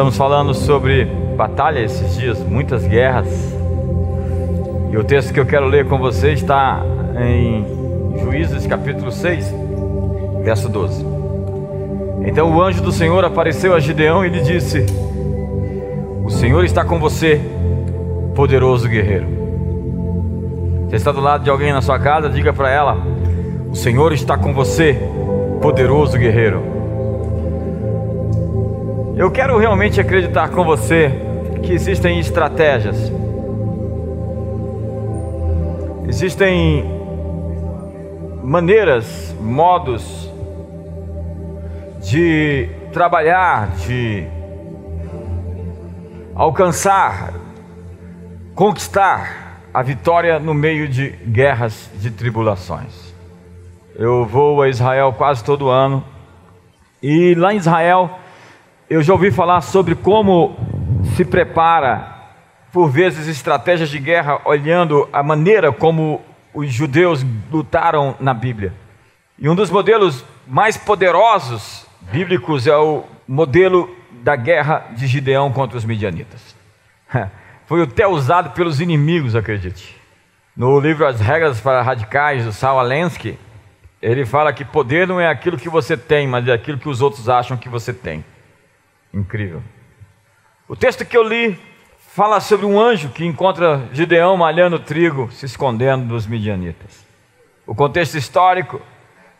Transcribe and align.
estamos 0.00 0.16
falando 0.16 0.54
sobre 0.54 1.04
batalha 1.36 1.78
esses 1.80 2.16
dias, 2.16 2.38
muitas 2.42 2.86
guerras. 2.86 3.28
E 4.90 4.96
o 4.96 5.04
texto 5.04 5.30
que 5.30 5.38
eu 5.38 5.44
quero 5.44 5.66
ler 5.66 5.86
com 5.86 5.98
você 5.98 6.32
está 6.32 6.82
em 7.22 7.66
Juízes 8.18 8.66
capítulo 8.66 9.12
6, 9.12 9.54
verso 10.42 10.70
12. 10.70 11.04
Então 12.24 12.50
o 12.50 12.62
anjo 12.62 12.82
do 12.82 12.90
Senhor 12.90 13.22
apareceu 13.26 13.74
a 13.74 13.78
Gideão 13.78 14.24
e 14.24 14.30
lhe 14.30 14.40
disse: 14.40 14.86
O 16.24 16.30
Senhor 16.30 16.64
está 16.64 16.82
com 16.82 16.98
você, 16.98 17.38
poderoso 18.34 18.88
guerreiro. 18.88 19.26
Você 20.88 20.96
está 20.96 21.12
do 21.12 21.20
lado 21.20 21.44
de 21.44 21.50
alguém 21.50 21.74
na 21.74 21.82
sua 21.82 21.98
casa, 21.98 22.30
diga 22.30 22.54
para 22.54 22.70
ela: 22.70 22.96
O 23.70 23.76
Senhor 23.76 24.14
está 24.14 24.38
com 24.38 24.54
você, 24.54 24.98
poderoso 25.60 26.16
guerreiro. 26.16 26.79
Eu 29.20 29.30
quero 29.30 29.58
realmente 29.58 30.00
acreditar 30.00 30.48
com 30.48 30.64
você 30.64 31.10
que 31.62 31.74
existem 31.74 32.18
estratégias, 32.18 32.96
existem 36.08 36.90
maneiras, 38.42 39.36
modos 39.38 40.32
de 42.00 42.70
trabalhar, 42.94 43.72
de 43.76 44.26
alcançar, 46.34 47.34
conquistar 48.54 49.60
a 49.74 49.82
vitória 49.82 50.38
no 50.38 50.54
meio 50.54 50.88
de 50.88 51.10
guerras, 51.10 51.90
de 51.96 52.10
tribulações. 52.10 53.12
Eu 53.94 54.24
vou 54.24 54.62
a 54.62 54.68
Israel 54.70 55.12
quase 55.12 55.44
todo 55.44 55.68
ano 55.68 56.02
e 57.02 57.34
lá 57.34 57.52
em 57.52 57.58
Israel 57.58 58.18
eu 58.90 59.04
já 59.04 59.12
ouvi 59.12 59.30
falar 59.30 59.60
sobre 59.60 59.94
como 59.94 60.56
se 61.14 61.24
prepara, 61.24 62.12
por 62.72 62.90
vezes, 62.90 63.28
estratégias 63.28 63.88
de 63.88 64.00
guerra, 64.00 64.40
olhando 64.44 65.08
a 65.12 65.22
maneira 65.22 65.70
como 65.70 66.20
os 66.52 66.72
judeus 66.72 67.24
lutaram 67.52 68.16
na 68.18 68.34
Bíblia. 68.34 68.74
E 69.38 69.48
um 69.48 69.54
dos 69.54 69.70
modelos 69.70 70.24
mais 70.44 70.76
poderosos 70.76 71.86
bíblicos 72.00 72.66
é 72.66 72.76
o 72.76 73.04
modelo 73.28 73.94
da 74.10 74.34
guerra 74.34 74.88
de 74.90 75.06
Gideão 75.06 75.52
contra 75.52 75.78
os 75.78 75.84
midianitas. 75.84 76.56
Foi 77.66 77.82
até 77.82 78.08
usado 78.08 78.50
pelos 78.50 78.80
inimigos, 78.80 79.36
acredite. 79.36 79.96
No 80.56 80.80
livro 80.80 81.06
As 81.06 81.20
Regras 81.20 81.60
para 81.60 81.80
Radicais, 81.80 82.44
do 82.44 82.52
Saul 82.52 82.80
Alensky, 82.80 83.38
ele 84.02 84.26
fala 84.26 84.52
que 84.52 84.64
poder 84.64 85.06
não 85.06 85.20
é 85.20 85.28
aquilo 85.28 85.56
que 85.56 85.68
você 85.68 85.96
tem, 85.96 86.26
mas 86.26 86.48
é 86.48 86.52
aquilo 86.52 86.76
que 86.76 86.88
os 86.88 87.00
outros 87.00 87.28
acham 87.28 87.56
que 87.56 87.68
você 87.68 87.92
tem. 87.92 88.24
Incrível. 89.12 89.62
O 90.68 90.76
texto 90.76 91.04
que 91.04 91.16
eu 91.16 91.22
li 91.22 91.58
fala 92.14 92.40
sobre 92.40 92.66
um 92.66 92.80
anjo 92.80 93.08
que 93.10 93.24
encontra 93.24 93.88
Gideão 93.92 94.36
malhando 94.36 94.78
trigo, 94.78 95.30
se 95.32 95.46
escondendo 95.46 96.06
dos 96.06 96.26
midianitas. 96.26 97.06
O 97.66 97.74
contexto 97.74 98.16
histórico 98.16 98.80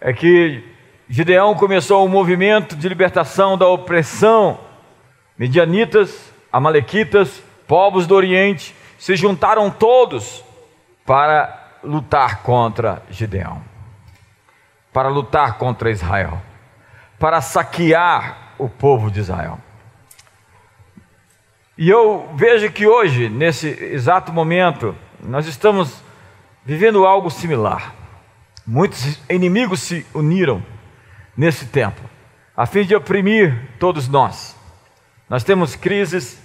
é 0.00 0.12
que 0.12 0.64
Gideão 1.08 1.54
começou 1.54 2.04
um 2.06 2.08
movimento 2.08 2.76
de 2.76 2.88
libertação 2.88 3.58
da 3.58 3.66
opressão. 3.66 4.58
Midianitas, 5.36 6.32
amalequitas, 6.52 7.42
povos 7.66 8.06
do 8.06 8.14
Oriente 8.14 8.74
se 8.98 9.16
juntaram 9.16 9.70
todos 9.70 10.44
para 11.04 11.78
lutar 11.82 12.42
contra 12.42 13.02
Gideão, 13.10 13.62
para 14.92 15.08
lutar 15.08 15.58
contra 15.58 15.90
Israel, 15.90 16.40
para 17.18 17.40
saquear 17.40 18.49
o 18.64 18.68
povo 18.68 19.10
de 19.10 19.20
Israel. 19.20 19.58
E 21.76 21.88
eu 21.88 22.28
vejo 22.34 22.70
que 22.70 22.86
hoje, 22.86 23.28
nesse 23.28 23.68
exato 23.68 24.32
momento, 24.32 24.94
nós 25.22 25.46
estamos 25.46 26.02
vivendo 26.64 27.06
algo 27.06 27.30
similar. 27.30 27.94
Muitos 28.66 29.18
inimigos 29.30 29.80
se 29.80 30.06
uniram 30.14 30.62
nesse 31.36 31.66
tempo, 31.66 32.00
a 32.54 32.66
fim 32.66 32.84
de 32.84 32.94
oprimir 32.94 33.68
todos 33.78 34.08
nós. 34.08 34.54
Nós 35.28 35.42
temos 35.42 35.74
crises 35.74 36.38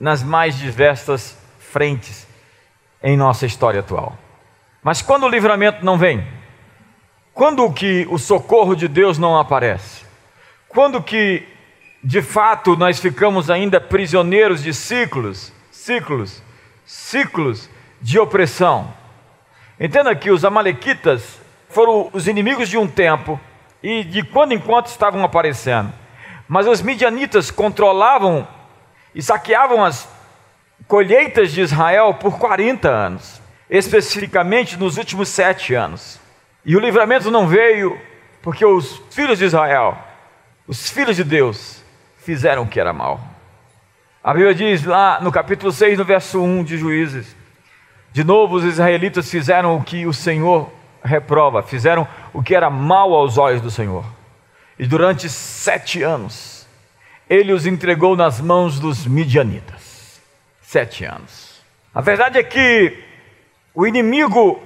nas 0.00 0.22
mais 0.22 0.56
diversas 0.56 1.36
frentes 1.58 2.26
em 3.02 3.16
nossa 3.16 3.44
história 3.44 3.80
atual. 3.80 4.16
Mas 4.82 5.02
quando 5.02 5.24
o 5.24 5.28
livramento 5.28 5.84
não 5.84 5.98
vem, 5.98 6.26
quando 7.34 7.70
que 7.72 8.06
o 8.10 8.18
socorro 8.18 8.74
de 8.74 8.88
Deus 8.88 9.18
não 9.18 9.38
aparece, 9.38 10.04
quando 10.68 11.02
que 11.02 11.46
de 12.02 12.22
fato 12.22 12.76
nós 12.76 12.98
ficamos 13.00 13.50
ainda 13.50 13.80
prisioneiros 13.80 14.62
de 14.62 14.72
ciclos, 14.72 15.52
ciclos, 15.70 16.42
ciclos 16.84 17.68
de 18.00 18.18
opressão. 18.18 18.92
Entenda 19.78 20.14
que 20.14 20.30
os 20.30 20.44
amalequitas 20.44 21.40
foram 21.68 22.08
os 22.12 22.26
inimigos 22.26 22.68
de 22.68 22.78
um 22.78 22.86
tempo 22.86 23.38
e 23.82 24.02
de 24.04 24.22
quando 24.22 24.52
em 24.52 24.58
quando 24.58 24.86
estavam 24.86 25.22
aparecendo. 25.24 25.92
Mas 26.48 26.66
os 26.66 26.80
midianitas 26.80 27.50
controlavam 27.50 28.46
e 29.14 29.22
saqueavam 29.22 29.84
as 29.84 30.08
colheitas 30.86 31.52
de 31.52 31.60
Israel 31.60 32.14
por 32.14 32.38
40 32.38 32.88
anos, 32.88 33.40
especificamente 33.68 34.76
nos 34.76 34.96
últimos 34.96 35.28
sete 35.28 35.74
anos. 35.74 36.18
E 36.64 36.76
o 36.76 36.80
livramento 36.80 37.30
não 37.30 37.46
veio 37.46 38.00
porque 38.42 38.64
os 38.64 39.02
filhos 39.10 39.38
de 39.38 39.44
Israel, 39.44 39.98
os 40.66 40.90
filhos 40.90 41.16
de 41.16 41.24
Deus, 41.24 41.84
fizeram 42.28 42.64
o 42.64 42.68
que 42.68 42.78
era 42.78 42.92
mal. 42.92 43.18
A 44.22 44.34
Bíblia 44.34 44.54
diz 44.54 44.84
lá 44.84 45.18
no 45.18 45.32
capítulo 45.32 45.72
6, 45.72 45.96
no 45.96 46.04
verso 46.04 46.42
1 46.42 46.62
de 46.62 46.76
Juízes: 46.76 47.34
De 48.12 48.22
novo 48.22 48.56
os 48.56 48.64
israelitas 48.64 49.30
fizeram 49.30 49.74
o 49.74 49.82
que 49.82 50.04
o 50.04 50.12
Senhor 50.12 50.70
reprova, 51.02 51.62
fizeram 51.62 52.06
o 52.34 52.42
que 52.42 52.54
era 52.54 52.68
mal 52.68 53.14
aos 53.14 53.38
olhos 53.38 53.62
do 53.62 53.70
Senhor. 53.70 54.04
E 54.78 54.86
durante 54.86 55.26
sete 55.26 56.02
anos, 56.02 56.66
ele 57.30 57.50
os 57.50 57.64
entregou 57.64 58.14
nas 58.14 58.42
mãos 58.42 58.78
dos 58.78 59.06
midianitas. 59.06 60.20
Sete 60.60 61.06
anos. 61.06 61.62
A 61.94 62.02
verdade 62.02 62.38
é 62.38 62.42
que 62.42 63.04
o 63.74 63.86
inimigo 63.86 64.62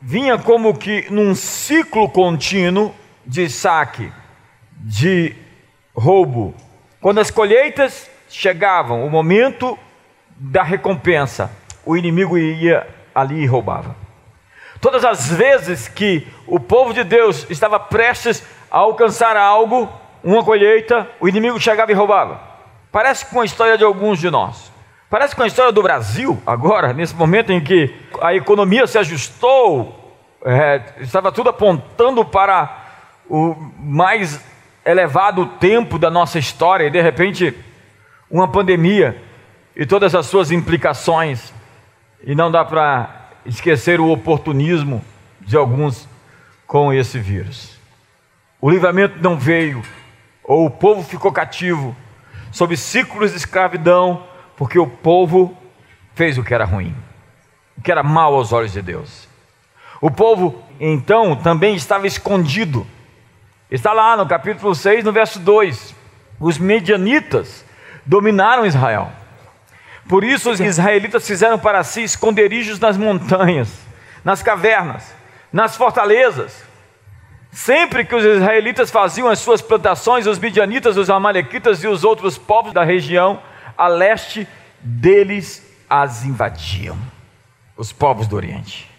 vinha 0.00 0.38
como 0.38 0.78
que 0.78 1.10
num 1.10 1.34
ciclo 1.34 2.08
contínuo 2.08 2.94
de 3.26 3.50
saque, 3.50 4.12
de 4.76 5.34
roubo, 5.92 6.54
quando 7.00 7.18
as 7.18 7.30
colheitas 7.30 8.10
chegavam, 8.28 9.06
o 9.06 9.10
momento 9.10 9.78
da 10.36 10.62
recompensa, 10.62 11.50
o 11.84 11.96
inimigo 11.96 12.36
ia 12.36 12.86
ali 13.14 13.42
e 13.42 13.46
roubava. 13.46 13.96
Todas 14.80 15.04
as 15.04 15.30
vezes 15.30 15.88
que 15.88 16.26
o 16.46 16.60
povo 16.60 16.92
de 16.92 17.04
Deus 17.04 17.46
estava 17.50 17.78
prestes 17.80 18.42
a 18.70 18.78
alcançar 18.78 19.36
algo, 19.36 19.90
uma 20.22 20.44
colheita, 20.44 21.08
o 21.20 21.28
inimigo 21.28 21.60
chegava 21.60 21.90
e 21.90 21.94
roubava. 21.94 22.40
Parece 22.92 23.26
com 23.26 23.40
a 23.40 23.44
história 23.44 23.76
de 23.76 23.84
alguns 23.84 24.18
de 24.18 24.30
nós. 24.30 24.70
Parece 25.08 25.34
com 25.34 25.42
a 25.42 25.46
história 25.46 25.72
do 25.72 25.82
Brasil, 25.82 26.40
agora, 26.46 26.92
nesse 26.92 27.14
momento 27.14 27.50
em 27.50 27.60
que 27.60 27.94
a 28.20 28.34
economia 28.34 28.86
se 28.86 28.96
ajustou, 28.96 30.16
é, 30.44 30.82
estava 31.00 31.32
tudo 31.32 31.50
apontando 31.50 32.24
para 32.24 32.84
o 33.28 33.54
mais 33.78 34.40
elevado 34.84 35.46
tempo 35.46 35.98
da 35.98 36.10
nossa 36.10 36.38
história 36.38 36.86
e 36.86 36.90
de 36.90 37.00
repente 37.00 37.54
uma 38.30 38.48
pandemia 38.48 39.20
e 39.74 39.86
todas 39.86 40.14
as 40.14 40.26
suas 40.26 40.50
implicações, 40.50 41.52
e 42.22 42.34
não 42.34 42.50
dá 42.50 42.64
para 42.64 43.30
esquecer 43.46 44.00
o 44.00 44.10
oportunismo 44.10 45.02
de 45.40 45.56
alguns 45.56 46.08
com 46.66 46.92
esse 46.92 47.18
vírus. 47.18 47.78
O 48.60 48.70
livramento 48.70 49.18
não 49.20 49.38
veio, 49.38 49.82
ou 50.44 50.66
o 50.66 50.70
povo 50.70 51.02
ficou 51.02 51.32
cativo, 51.32 51.96
sob 52.52 52.76
ciclos 52.76 53.30
de 53.30 53.38
escravidão, 53.38 54.24
porque 54.56 54.78
o 54.78 54.86
povo 54.86 55.56
fez 56.14 56.36
o 56.36 56.44
que 56.44 56.52
era 56.52 56.64
ruim, 56.64 56.94
o 57.78 57.82
que 57.82 57.90
era 57.90 58.02
mal 58.02 58.34
aos 58.34 58.52
olhos 58.52 58.72
de 58.72 58.82
Deus. 58.82 59.28
O 60.00 60.10
povo, 60.10 60.62
então, 60.78 61.36
também 61.36 61.74
estava 61.74 62.06
escondido 62.06 62.86
Está 63.70 63.92
lá 63.92 64.16
no 64.16 64.26
capítulo 64.26 64.74
6, 64.74 65.04
no 65.04 65.12
verso 65.12 65.38
2. 65.38 65.94
Os 66.40 66.58
medianitas 66.58 67.64
dominaram 68.04 68.66
Israel. 68.66 69.12
Por 70.08 70.24
isso 70.24 70.50
os 70.50 70.58
israelitas 70.58 71.24
fizeram 71.24 71.56
para 71.56 71.84
si 71.84 72.02
esconderijos 72.02 72.80
nas 72.80 72.96
montanhas, 72.96 73.72
nas 74.24 74.42
cavernas, 74.42 75.14
nas 75.52 75.76
fortalezas. 75.76 76.64
Sempre 77.52 78.04
que 78.04 78.14
os 78.14 78.24
israelitas 78.24 78.90
faziam 78.90 79.28
as 79.28 79.38
suas 79.38 79.62
plantações, 79.62 80.26
os 80.26 80.38
midianitas, 80.38 80.96
os 80.96 81.08
amalequitas 81.08 81.84
e 81.84 81.86
os 81.86 82.02
outros 82.02 82.36
povos 82.36 82.72
da 82.72 82.82
região 82.82 83.40
a 83.78 83.86
leste 83.86 84.48
deles 84.80 85.64
as 85.88 86.24
invadiam. 86.24 86.98
Os 87.76 87.92
povos 87.92 88.26
do 88.26 88.36
Oriente 88.36 88.90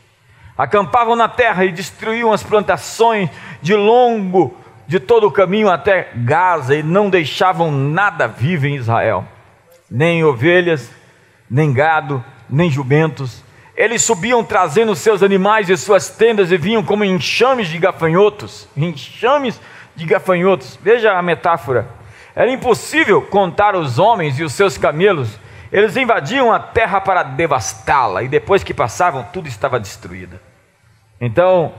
acampavam 0.57 1.15
na 1.15 1.27
terra 1.27 1.65
e 1.65 1.71
destruíam 1.71 2.31
as 2.31 2.43
plantações 2.43 3.29
de 3.61 3.75
longo 3.75 4.55
de 4.87 4.99
todo 4.99 5.27
o 5.27 5.31
caminho 5.31 5.69
até 5.69 6.09
Gaza 6.15 6.75
e 6.75 6.83
não 6.83 7.09
deixavam 7.09 7.71
nada 7.71 8.27
vivo 8.27 8.67
em 8.67 8.75
Israel. 8.75 9.25
nem 9.89 10.23
ovelhas, 10.23 10.89
nem 11.49 11.73
gado, 11.73 12.23
nem 12.49 12.69
jumentos. 12.69 13.43
Eles 13.75 14.03
subiam 14.03 14.43
trazendo 14.43 14.95
seus 14.95 15.23
animais 15.23 15.69
e 15.69 15.75
suas 15.75 16.09
tendas 16.09 16.51
e 16.51 16.57
vinham 16.57 16.83
como 16.83 17.03
enxames 17.03 17.67
de 17.67 17.77
gafanhotos. 17.77 18.67
Enxames 18.75 19.59
de 19.95 20.05
gafanhotos. 20.05 20.77
Veja 20.81 21.17
a 21.17 21.21
metáfora. 21.21 21.87
Era 22.35 22.51
impossível 22.51 23.21
contar 23.21 23.75
os 23.75 23.99
homens 23.99 24.39
e 24.39 24.43
os 24.43 24.53
seus 24.53 24.77
camelos. 24.77 25.37
Eles 25.71 25.95
invadiam 25.95 26.51
a 26.51 26.59
terra 26.59 26.99
para 27.01 27.23
devastá-la 27.23 28.23
e 28.23 28.27
depois 28.27 28.63
que 28.63 28.73
passavam, 28.73 29.23
tudo 29.31 29.47
estava 29.47 29.79
destruído. 29.79 30.39
Então, 31.19 31.73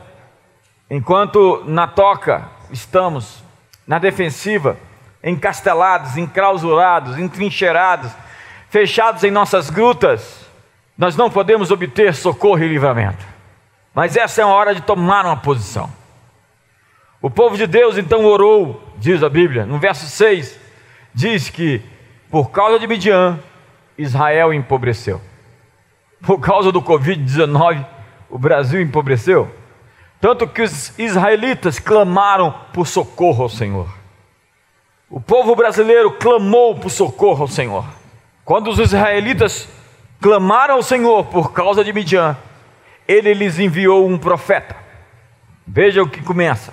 enquanto 0.90 1.62
na 1.66 1.86
toca 1.86 2.48
estamos, 2.72 3.44
na 3.86 3.98
defensiva, 3.98 4.76
encastelados, 5.22 6.16
enclausurados, 6.16 7.18
entrincheirados, 7.18 8.10
fechados 8.68 9.22
em 9.22 9.30
nossas 9.30 9.70
grutas, 9.70 10.46
nós 10.96 11.16
não 11.16 11.30
podemos 11.30 11.70
obter 11.70 12.14
socorro 12.14 12.62
e 12.62 12.68
livramento. 12.68 13.24
Mas 13.94 14.16
essa 14.16 14.42
é 14.42 14.44
uma 14.44 14.54
hora 14.54 14.74
de 14.74 14.80
tomar 14.80 15.24
uma 15.24 15.36
posição. 15.36 15.90
O 17.20 17.30
povo 17.30 17.56
de 17.56 17.66
Deus 17.66 17.96
então 17.98 18.24
orou, 18.24 18.82
diz 18.96 19.22
a 19.22 19.28
Bíblia, 19.28 19.64
no 19.64 19.78
verso 19.78 20.06
6, 20.06 20.58
diz 21.14 21.50
que 21.50 21.82
por 22.30 22.50
causa 22.50 22.78
de 22.78 22.86
Midian, 22.86 23.38
Israel 23.96 24.54
empobreceu. 24.54 25.20
Por 26.22 26.40
causa 26.40 26.72
do 26.72 26.80
Covid-19, 26.80 27.84
o 28.30 28.38
Brasil 28.38 28.80
empobreceu. 28.80 29.54
Tanto 30.22 30.46
que 30.46 30.62
os 30.62 30.96
israelitas 31.00 31.80
clamaram 31.80 32.54
por 32.72 32.86
socorro 32.86 33.42
ao 33.42 33.48
Senhor. 33.48 33.92
O 35.10 35.20
povo 35.20 35.56
brasileiro 35.56 36.12
clamou 36.12 36.76
por 36.76 36.90
socorro 36.90 37.42
ao 37.42 37.48
Senhor. 37.48 37.84
Quando 38.44 38.70
os 38.70 38.78
israelitas 38.78 39.68
clamaram 40.20 40.74
ao 40.74 40.82
Senhor 40.84 41.24
por 41.24 41.52
causa 41.52 41.82
de 41.82 41.92
Midian, 41.92 42.36
ele 43.08 43.34
lhes 43.34 43.58
enviou 43.58 44.08
um 44.08 44.16
profeta. 44.16 44.76
Veja 45.66 46.00
o 46.00 46.08
que 46.08 46.22
começa: 46.22 46.72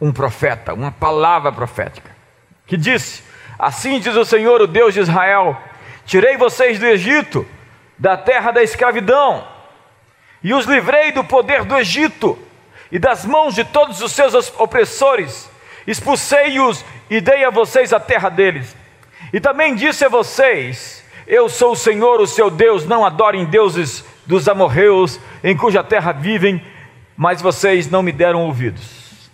um 0.00 0.10
profeta, 0.10 0.74
uma 0.74 0.90
palavra 0.90 1.52
profética, 1.52 2.10
que 2.66 2.76
disse: 2.76 3.22
Assim 3.56 4.00
diz 4.00 4.16
o 4.16 4.24
Senhor, 4.24 4.60
o 4.60 4.66
Deus 4.66 4.92
de 4.92 4.98
Israel: 4.98 5.56
Tirei 6.04 6.36
vocês 6.36 6.80
do 6.80 6.86
Egito, 6.86 7.46
da 7.96 8.16
terra 8.16 8.50
da 8.50 8.60
escravidão, 8.60 9.46
e 10.42 10.52
os 10.52 10.66
livrei 10.66 11.12
do 11.12 11.22
poder 11.22 11.64
do 11.64 11.76
Egito 11.76 12.47
e 12.90 12.98
das 12.98 13.24
mãos 13.24 13.54
de 13.54 13.64
todos 13.64 14.00
os 14.00 14.12
seus 14.12 14.34
opressores 14.58 15.50
expulsei-os 15.86 16.84
e 17.08 17.20
dei 17.20 17.44
a 17.44 17.50
vocês 17.50 17.92
a 17.92 17.98
terra 17.98 18.28
deles. 18.28 18.76
E 19.32 19.40
também 19.40 19.74
disse 19.74 20.04
a 20.04 20.08
vocês: 20.08 21.04
Eu 21.26 21.48
sou 21.48 21.72
o 21.72 21.76
Senhor, 21.76 22.20
o 22.20 22.26
seu 22.26 22.50
Deus, 22.50 22.84
não 22.86 23.04
adorem 23.04 23.46
deuses 23.46 24.04
dos 24.26 24.48
amorreus, 24.48 25.18
em 25.42 25.56
cuja 25.56 25.82
terra 25.82 26.12
vivem, 26.12 26.62
mas 27.16 27.40
vocês 27.40 27.90
não 27.90 28.02
me 28.02 28.12
deram 28.12 28.44
ouvidos. 28.44 29.30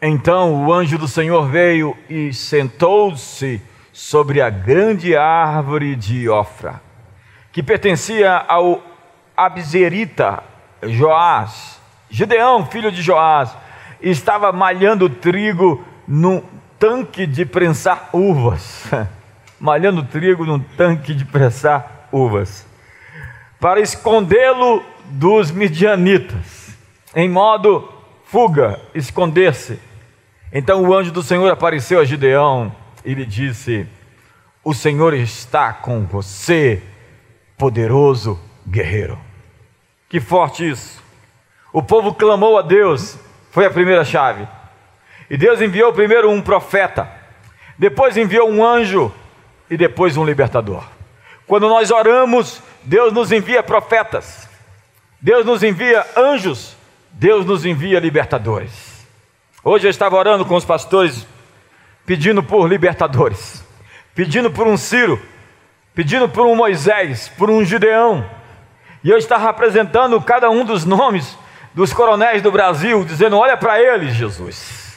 Então 0.00 0.66
o 0.66 0.72
anjo 0.72 0.98
do 0.98 1.08
Senhor 1.08 1.48
veio 1.48 1.96
e 2.08 2.32
sentou-se 2.32 3.60
sobre 3.92 4.42
a 4.42 4.50
grande 4.50 5.16
árvore 5.16 5.96
de 5.96 6.28
Ofra, 6.28 6.82
que 7.50 7.62
pertencia 7.62 8.44
ao 8.46 8.82
Abzerita 9.34 10.42
Joás, 10.82 11.75
Gideão, 12.16 12.64
filho 12.64 12.90
de 12.90 13.02
Joás 13.02 13.54
estava 14.00 14.50
malhando 14.50 15.06
trigo 15.06 15.84
num 16.08 16.42
tanque 16.78 17.26
de 17.26 17.44
prensar 17.44 18.08
uvas. 18.10 18.84
malhando 19.60 20.02
trigo 20.02 20.46
num 20.46 20.58
tanque 20.58 21.14
de 21.14 21.26
prensar 21.26 22.08
uvas. 22.10 22.66
Para 23.60 23.80
escondê-lo 23.80 24.82
dos 25.10 25.50
midianitas, 25.50 26.74
em 27.14 27.28
modo 27.28 27.86
fuga, 28.24 28.80
esconder-se. 28.94 29.78
Então 30.50 30.84
o 30.84 30.94
anjo 30.94 31.12
do 31.12 31.22
Senhor 31.22 31.52
apareceu 31.52 32.00
a 32.00 32.04
Gideão 32.06 32.74
e 33.04 33.12
lhe 33.12 33.26
disse: 33.26 33.86
O 34.64 34.72
Senhor 34.72 35.12
está 35.12 35.70
com 35.70 36.06
você, 36.06 36.82
poderoso 37.58 38.40
guerreiro. 38.66 39.18
Que 40.08 40.18
forte 40.18 40.66
isso! 40.66 41.04
O 41.76 41.82
povo 41.82 42.14
clamou 42.14 42.56
a 42.56 42.62
Deus 42.62 43.18
foi 43.50 43.66
a 43.66 43.70
primeira 43.70 44.02
chave. 44.02 44.48
E 45.28 45.36
Deus 45.36 45.60
enviou 45.60 45.92
primeiro 45.92 46.30
um 46.30 46.40
profeta, 46.40 47.06
depois 47.76 48.16
enviou 48.16 48.50
um 48.50 48.64
anjo 48.64 49.12
e 49.68 49.76
depois 49.76 50.16
um 50.16 50.24
libertador. 50.24 50.82
Quando 51.46 51.68
nós 51.68 51.90
oramos, 51.90 52.62
Deus 52.82 53.12
nos 53.12 53.30
envia 53.30 53.62
profetas, 53.62 54.48
Deus 55.20 55.44
nos 55.44 55.62
envia 55.62 56.02
anjos, 56.16 56.74
Deus 57.10 57.44
nos 57.44 57.66
envia 57.66 58.00
libertadores. 58.00 59.06
Hoje 59.62 59.86
eu 59.86 59.90
estava 59.90 60.16
orando 60.16 60.46
com 60.46 60.54
os 60.54 60.64
pastores, 60.64 61.26
pedindo 62.06 62.42
por 62.42 62.66
libertadores, 62.66 63.62
pedindo 64.14 64.50
por 64.50 64.66
um 64.66 64.78
Ciro, 64.78 65.20
pedindo 65.94 66.26
por 66.26 66.46
um 66.46 66.56
Moisés, 66.56 67.30
por 67.36 67.50
um 67.50 67.62
Gideão, 67.62 68.24
e 69.04 69.10
eu 69.10 69.18
estava 69.18 69.50
apresentando 69.50 70.18
cada 70.22 70.48
um 70.48 70.64
dos 70.64 70.86
nomes 70.86 71.36
dos 71.76 71.92
coronéis 71.92 72.40
do 72.40 72.50
Brasil, 72.50 73.04
dizendo: 73.04 73.36
Olha 73.36 73.54
para 73.54 73.78
eles, 73.78 74.14
Jesus. 74.14 74.96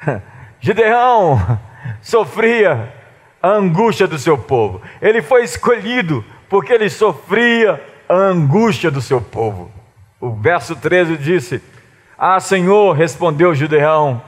Gideão 0.60 1.58
sofria 2.00 2.94
a 3.42 3.48
angústia 3.48 4.06
do 4.06 4.16
seu 4.16 4.38
povo. 4.38 4.80
Ele 5.02 5.20
foi 5.20 5.42
escolhido 5.42 6.24
porque 6.48 6.72
ele 6.72 6.88
sofria 6.88 7.82
a 8.08 8.14
angústia 8.14 8.92
do 8.92 9.02
seu 9.02 9.20
povo. 9.20 9.72
O 10.20 10.30
verso 10.30 10.76
13 10.76 11.16
disse: 11.16 11.60
Ah, 12.16 12.38
Senhor, 12.38 12.92
respondeu 12.92 13.52
Gideão, 13.52 14.22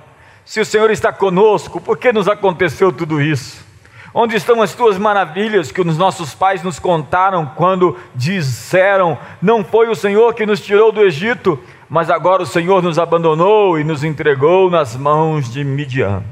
se 0.44 0.58
o 0.58 0.66
Senhor 0.66 0.90
está 0.90 1.12
conosco, 1.12 1.80
por 1.80 1.96
que 1.96 2.12
nos 2.12 2.26
aconteceu 2.26 2.90
tudo 2.90 3.22
isso? 3.22 3.64
Onde 4.12 4.34
estão 4.34 4.60
as 4.60 4.74
tuas 4.74 4.98
maravilhas 4.98 5.70
que 5.70 5.80
os 5.80 5.98
nossos 5.98 6.34
pais 6.34 6.62
nos 6.64 6.80
contaram 6.80 7.46
quando 7.54 7.96
disseram: 8.12 9.16
Não 9.40 9.62
foi 9.62 9.88
o 9.88 9.94
Senhor 9.94 10.34
que 10.34 10.46
nos 10.46 10.60
tirou 10.60 10.90
do 10.90 11.02
Egito, 11.02 11.62
mas 11.88 12.10
agora 12.10 12.42
o 12.42 12.46
Senhor 12.46 12.82
nos 12.82 12.98
abandonou 12.98 13.78
e 13.78 13.84
nos 13.84 14.02
entregou 14.02 14.70
nas 14.70 14.96
mãos 14.96 15.52
de 15.52 15.62
Midian. 15.62 16.22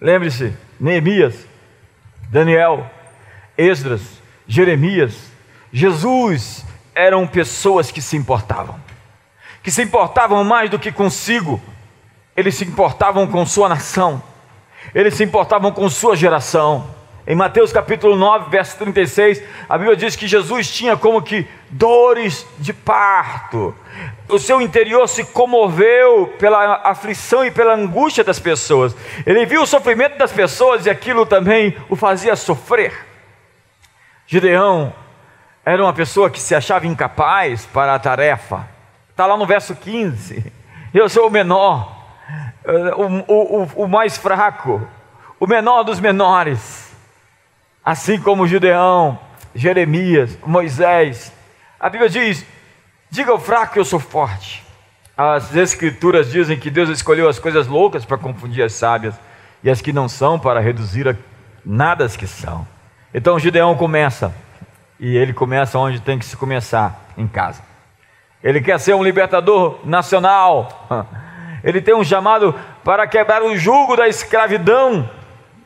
Lembre-se, 0.00 0.54
Neemias, 0.78 1.46
Daniel, 2.30 2.88
Esdras, 3.56 4.22
Jeremias, 4.46 5.30
Jesus 5.72 6.64
eram 6.94 7.26
pessoas 7.26 7.90
que 7.90 8.00
se 8.00 8.16
importavam, 8.16 8.78
que 9.62 9.70
se 9.70 9.82
importavam 9.82 10.42
mais 10.44 10.70
do 10.70 10.78
que 10.78 10.90
consigo, 10.90 11.60
eles 12.36 12.54
se 12.54 12.64
importavam 12.64 13.26
com 13.26 13.44
sua 13.44 13.68
nação, 13.68 14.22
eles 14.94 15.14
se 15.14 15.24
importavam 15.24 15.72
com 15.72 15.88
sua 15.90 16.16
geração. 16.16 16.96
Em 17.26 17.34
Mateus 17.34 17.72
capítulo 17.72 18.16
9, 18.16 18.48
verso 18.48 18.78
36, 18.78 19.42
a 19.68 19.76
Bíblia 19.76 19.96
diz 19.96 20.16
que 20.16 20.26
Jesus 20.26 20.70
tinha 20.70 20.96
como 20.96 21.20
que 21.20 21.46
dores 21.68 22.46
de 22.58 22.72
parto. 22.72 23.74
O 24.28 24.38
seu 24.38 24.60
interior 24.60 25.08
se 25.08 25.24
comoveu 25.24 26.34
pela 26.38 26.82
aflição 26.84 27.44
e 27.44 27.50
pela 27.50 27.74
angústia 27.74 28.22
das 28.22 28.38
pessoas. 28.38 28.94
Ele 29.24 29.46
viu 29.46 29.62
o 29.62 29.66
sofrimento 29.66 30.18
das 30.18 30.32
pessoas 30.32 30.86
e 30.86 30.90
aquilo 30.90 31.24
também 31.24 31.76
o 31.88 31.96
fazia 31.96 32.36
sofrer. 32.36 33.06
Gideão 34.26 34.92
era 35.64 35.82
uma 35.82 35.92
pessoa 35.92 36.28
que 36.28 36.40
se 36.40 36.54
achava 36.54 36.86
incapaz 36.86 37.66
para 37.66 37.94
a 37.94 37.98
tarefa. 37.98 38.68
Está 39.10 39.26
lá 39.26 39.36
no 39.36 39.46
verso 39.46 39.74
15. 39.74 40.52
Eu 40.92 41.08
sou 41.08 41.26
o 41.26 41.30
menor, 41.30 41.96
o, 43.26 43.62
o, 43.62 43.84
o 43.84 43.88
mais 43.88 44.16
fraco, 44.16 44.86
o 45.40 45.46
menor 45.46 45.82
dos 45.82 46.00
menores 46.00 46.88
assim 47.88 48.20
como 48.20 48.46
Gideão, 48.46 49.18
Jeremias, 49.54 50.38
Moisés. 50.44 51.32
A 51.80 51.88
Bíblia 51.88 52.10
diz: 52.10 52.44
diga 53.10 53.30
ao 53.30 53.38
fraco 53.38 53.78
eu 53.78 53.84
sou 53.84 54.00
forte. 54.00 54.64
As 55.16 55.54
Escrituras 55.54 56.30
dizem 56.30 56.58
que 56.58 56.70
Deus 56.70 56.88
escolheu 56.88 57.28
as 57.28 57.38
coisas 57.38 57.66
loucas 57.66 58.04
para 58.04 58.18
confundir 58.18 58.62
as 58.64 58.72
sábias 58.72 59.14
e 59.62 59.70
as 59.70 59.80
que 59.80 59.92
não 59.92 60.08
são 60.08 60.38
para 60.38 60.60
reduzir 60.60 61.08
a 61.08 61.16
nada 61.64 62.04
as 62.04 62.16
que 62.16 62.26
são. 62.26 62.66
Então 63.12 63.38
Gideão 63.38 63.74
começa, 63.74 64.32
e 65.00 65.16
ele 65.16 65.32
começa 65.32 65.78
onde 65.78 66.00
tem 66.00 66.18
que 66.18 66.24
se 66.24 66.36
começar, 66.36 67.08
em 67.16 67.26
casa. 67.26 67.62
Ele 68.42 68.60
quer 68.60 68.78
ser 68.78 68.94
um 68.94 69.02
libertador 69.02 69.80
nacional. 69.84 70.86
Ele 71.64 71.82
tem 71.82 71.92
um 71.92 72.04
chamado 72.04 72.54
para 72.84 73.04
quebrar 73.04 73.42
o 73.42 73.56
jugo 73.56 73.96
da 73.96 74.06
escravidão, 74.06 75.10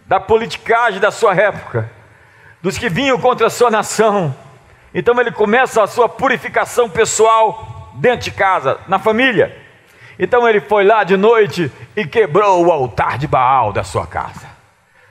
da 0.07 0.19
politicagem 0.19 0.99
da 0.99 1.11
sua 1.11 1.35
época 1.35 1.91
dos 2.63 2.79
que 2.79 2.89
vinham 2.89 3.19
contra 3.19 3.49
a 3.49 3.51
sua 3.51 3.71
nação. 3.71 4.35
Então 4.95 5.19
ele 5.21 5.33
começa 5.33 5.83
a 5.83 5.87
sua 5.87 6.09
purificação 6.09 6.89
pessoal 6.89 7.91
dentro 7.95 8.25
de 8.25 8.31
casa, 8.31 8.79
na 8.87 8.99
família. 8.99 9.57
Então 10.19 10.49
ele 10.49 10.61
foi 10.61 10.85
lá 10.85 11.03
de 11.05 11.17
noite 11.17 11.73
e 11.97 12.07
quebrou 12.07 12.67
o 12.67 12.71
altar 12.71 13.19
de 13.19 13.27
Baal 13.27 13.73
da 13.73 13.83
sua 13.83 14.07
casa. 14.07 14.47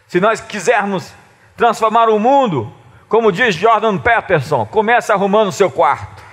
Se 0.07 0.19
nós 0.19 0.39
quisermos 0.41 1.13
transformar 1.55 2.09
o 2.09 2.19
mundo, 2.19 2.71
como 3.07 3.31
diz 3.31 3.55
Jordan 3.55 3.97
Peterson, 3.97 4.65
comece 4.65 5.11
arrumando 5.11 5.49
o 5.49 5.51
seu 5.51 5.69
quarto, 5.69 6.23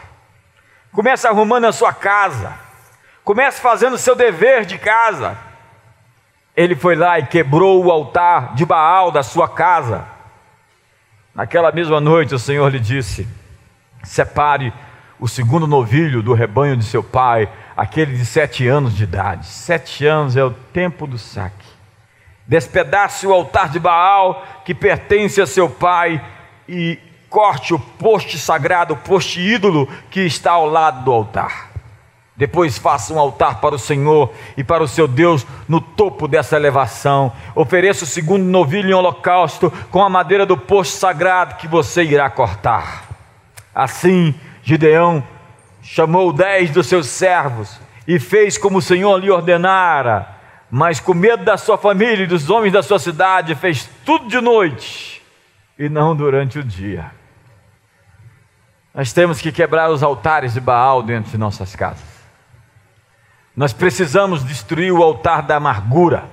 comece 0.92 1.26
arrumando 1.26 1.66
a 1.66 1.72
sua 1.72 1.92
casa, 1.92 2.52
comece 3.24 3.60
fazendo 3.60 3.94
o 3.94 3.98
seu 3.98 4.14
dever 4.14 4.64
de 4.64 4.78
casa. 4.78 5.36
Ele 6.56 6.74
foi 6.74 6.96
lá 6.96 7.18
e 7.18 7.26
quebrou 7.26 7.84
o 7.84 7.90
altar 7.90 8.54
de 8.54 8.66
Baal 8.66 9.10
da 9.10 9.22
sua 9.22 9.48
casa. 9.48 10.06
Naquela 11.34 11.70
mesma 11.70 12.00
noite, 12.00 12.34
o 12.34 12.38
Senhor 12.38 12.68
lhe 12.68 12.80
disse: 12.80 13.28
separe 14.08 14.72
o 15.20 15.26
segundo 15.26 15.66
novilho 15.66 16.22
do 16.22 16.32
rebanho 16.32 16.76
de 16.76 16.84
seu 16.84 17.02
pai, 17.02 17.48
aquele 17.76 18.16
de 18.16 18.24
sete 18.24 18.66
anos 18.66 18.94
de 18.94 19.04
idade. 19.04 19.46
Sete 19.46 20.06
anos 20.06 20.36
é 20.36 20.44
o 20.44 20.50
tempo 20.50 21.06
do 21.06 21.18
saque. 21.18 21.66
Despedace 22.46 23.26
o 23.26 23.32
altar 23.32 23.68
de 23.68 23.78
Baal 23.78 24.42
que 24.64 24.74
pertence 24.74 25.40
a 25.40 25.46
seu 25.46 25.68
pai 25.68 26.24
e 26.68 26.98
corte 27.28 27.74
o 27.74 27.78
poste 27.78 28.38
sagrado, 28.38 28.94
o 28.94 28.96
poste 28.96 29.40
ídolo 29.40 29.88
que 30.10 30.20
está 30.20 30.52
ao 30.52 30.66
lado 30.66 31.04
do 31.04 31.12
altar. 31.12 31.68
Depois 32.36 32.78
faça 32.78 33.12
um 33.12 33.18
altar 33.18 33.60
para 33.60 33.74
o 33.74 33.78
Senhor 33.78 34.32
e 34.56 34.62
para 34.62 34.82
o 34.82 34.88
seu 34.88 35.08
Deus 35.08 35.44
no 35.68 35.80
topo 35.80 36.28
dessa 36.28 36.54
elevação. 36.54 37.32
Ofereça 37.54 38.04
o 38.04 38.06
segundo 38.06 38.44
novilho 38.44 38.90
em 38.90 38.94
holocausto 38.94 39.72
com 39.90 40.02
a 40.02 40.08
madeira 40.08 40.46
do 40.46 40.56
poste 40.56 40.96
sagrado 40.96 41.56
que 41.56 41.66
você 41.66 42.04
irá 42.04 42.30
cortar. 42.30 43.07
Assim, 43.78 44.34
Gideão 44.62 45.22
chamou 45.82 46.32
dez 46.32 46.70
dos 46.70 46.86
seus 46.86 47.06
servos 47.06 47.80
e 48.06 48.18
fez 48.18 48.58
como 48.58 48.78
o 48.78 48.82
Senhor 48.82 49.16
lhe 49.18 49.30
ordenara 49.30 50.38
mas 50.70 51.00
com 51.00 51.14
medo 51.14 51.44
da 51.44 51.56
sua 51.56 51.78
família 51.78 52.24
e 52.24 52.26
dos 52.26 52.50
homens 52.50 52.72
da 52.72 52.82
sua 52.82 52.98
cidade, 52.98 53.54
fez 53.54 53.88
tudo 54.04 54.28
de 54.28 54.40
noite 54.40 55.22
e 55.78 55.88
não 55.88 56.14
durante 56.14 56.58
o 56.58 56.64
dia. 56.64 57.10
Nós 58.94 59.12
temos 59.12 59.40
que 59.40 59.52
quebrar 59.52 59.90
os 59.90 60.02
altares 60.02 60.54
de 60.54 60.60
Baal 60.60 61.02
dentro 61.02 61.30
de 61.30 61.38
nossas 61.38 61.74
casas. 61.74 62.06
Nós 63.56 63.72
precisamos 63.72 64.44
destruir 64.44 64.92
o 64.92 65.02
altar 65.02 65.42
da 65.42 65.56
amargura, 65.56 66.24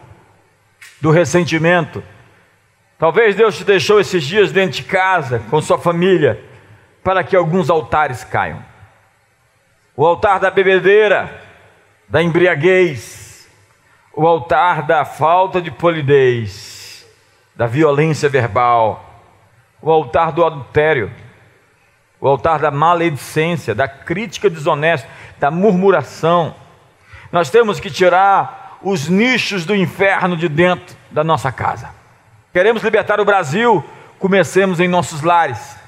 do 1.01 1.11
ressentimento. 1.11 2.03
Talvez 2.97 3.35
Deus 3.35 3.57
te 3.57 3.63
deixou 3.63 3.99
esses 3.99 4.23
dias 4.23 4.51
dentro 4.51 4.77
de 4.77 4.83
casa, 4.83 5.39
com 5.49 5.61
sua 5.61 5.77
família, 5.77 6.43
para 7.05 7.23
que 7.23 7.35
alguns 7.35 7.69
altares 7.69 8.23
caiam. 8.23 8.65
O 9.95 10.03
altar 10.03 10.39
da 10.39 10.49
bebedeira, 10.49 11.39
da 12.09 12.23
embriaguez, 12.23 13.47
o 14.11 14.25
altar 14.25 14.81
da 14.81 15.05
falta 15.05 15.61
de 15.61 15.69
polidez, 15.69 17.05
da 17.55 17.67
violência 17.67 18.27
verbal, 18.27 19.21
o 19.79 19.91
altar 19.91 20.31
do 20.31 20.43
adultério, 20.43 21.11
o 22.19 22.27
altar 22.27 22.57
da 22.57 22.71
maledicência, 22.71 23.75
da 23.75 23.87
crítica 23.87 24.49
desonesta, 24.49 25.07
da 25.37 25.51
murmuração. 25.51 26.55
Nós 27.31 27.51
temos 27.51 27.79
que 27.79 27.91
tirar 27.91 28.79
os 28.81 29.07
nichos 29.07 29.63
do 29.63 29.75
inferno 29.75 30.35
de 30.35 30.49
dentro 30.49 30.97
da 31.11 31.23
nossa 31.23 31.51
casa. 31.51 31.91
Queremos 32.51 32.81
libertar 32.81 33.19
o 33.19 33.25
Brasil, 33.25 33.85
comecemos 34.17 34.79
em 34.79 34.87
nossos 34.87 35.21
lares. 35.21 35.84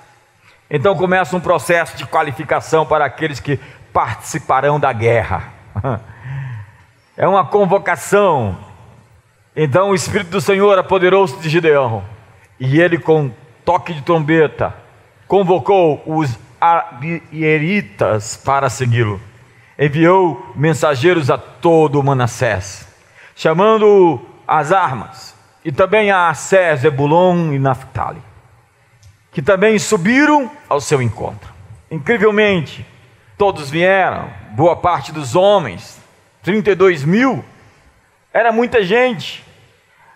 Então 0.69 0.95
começa 0.95 1.35
um 1.35 1.39
processo 1.39 1.95
de 1.95 2.05
qualificação 2.05 2.85
para 2.85 3.05
aqueles 3.05 3.39
que 3.39 3.59
participarão 3.93 4.79
da 4.79 4.91
guerra. 4.91 5.53
é 7.15 7.27
uma 7.27 7.45
convocação. 7.45 8.57
Então 9.55 9.89
o 9.89 9.95
Espírito 9.95 10.29
do 10.29 10.41
Senhor 10.41 10.77
apoderou-se 10.77 11.37
de 11.37 11.49
Gideão, 11.49 12.03
e 12.59 12.79
ele, 12.79 12.99
com 12.99 13.31
toque 13.65 13.93
de 13.93 14.01
trombeta, 14.01 14.73
convocou 15.27 16.03
os 16.05 16.37
abieritas 16.59 18.37
para 18.37 18.69
segui-lo. 18.69 19.19
Enviou 19.79 20.51
mensageiros 20.55 21.29
a 21.29 21.37
todo 21.37 22.01
Manassés, 22.03 22.87
chamando 23.35 24.21
as 24.47 24.71
armas, 24.71 25.35
e 25.63 25.71
também 25.71 26.11
a 26.11 26.29
Assé, 26.29 26.75
Zebulon 26.75 27.51
e 27.51 27.59
Naphtali, 27.59 28.21
que 29.37 29.41
também 29.43 29.77
subiram 29.77 30.49
ao 30.67 30.81
seu 30.81 30.99
encontro. 30.99 31.53
Incrivelmente, 31.91 32.83
todos 33.37 33.69
vieram, 33.69 34.31
boa 34.53 34.75
parte 34.75 35.11
dos 35.11 35.35
homens, 35.35 36.01
32 36.41 37.03
mil, 37.03 37.45
era 38.33 38.51
muita 38.51 38.81
gente. 38.81 39.45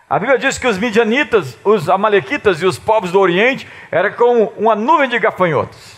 A 0.10 0.18
Bíblia 0.18 0.40
diz 0.40 0.58
que 0.58 0.66
os 0.66 0.80
midianitas, 0.80 1.56
os 1.64 1.88
amalequitas 1.88 2.64
e 2.64 2.66
os 2.66 2.80
povos 2.80 3.12
do 3.12 3.20
Oriente 3.20 3.68
eram 3.92 4.12
como 4.14 4.54
uma 4.58 4.76
nuvem 4.76 5.08
de 5.08 5.20
gafanhotos. 5.20 5.98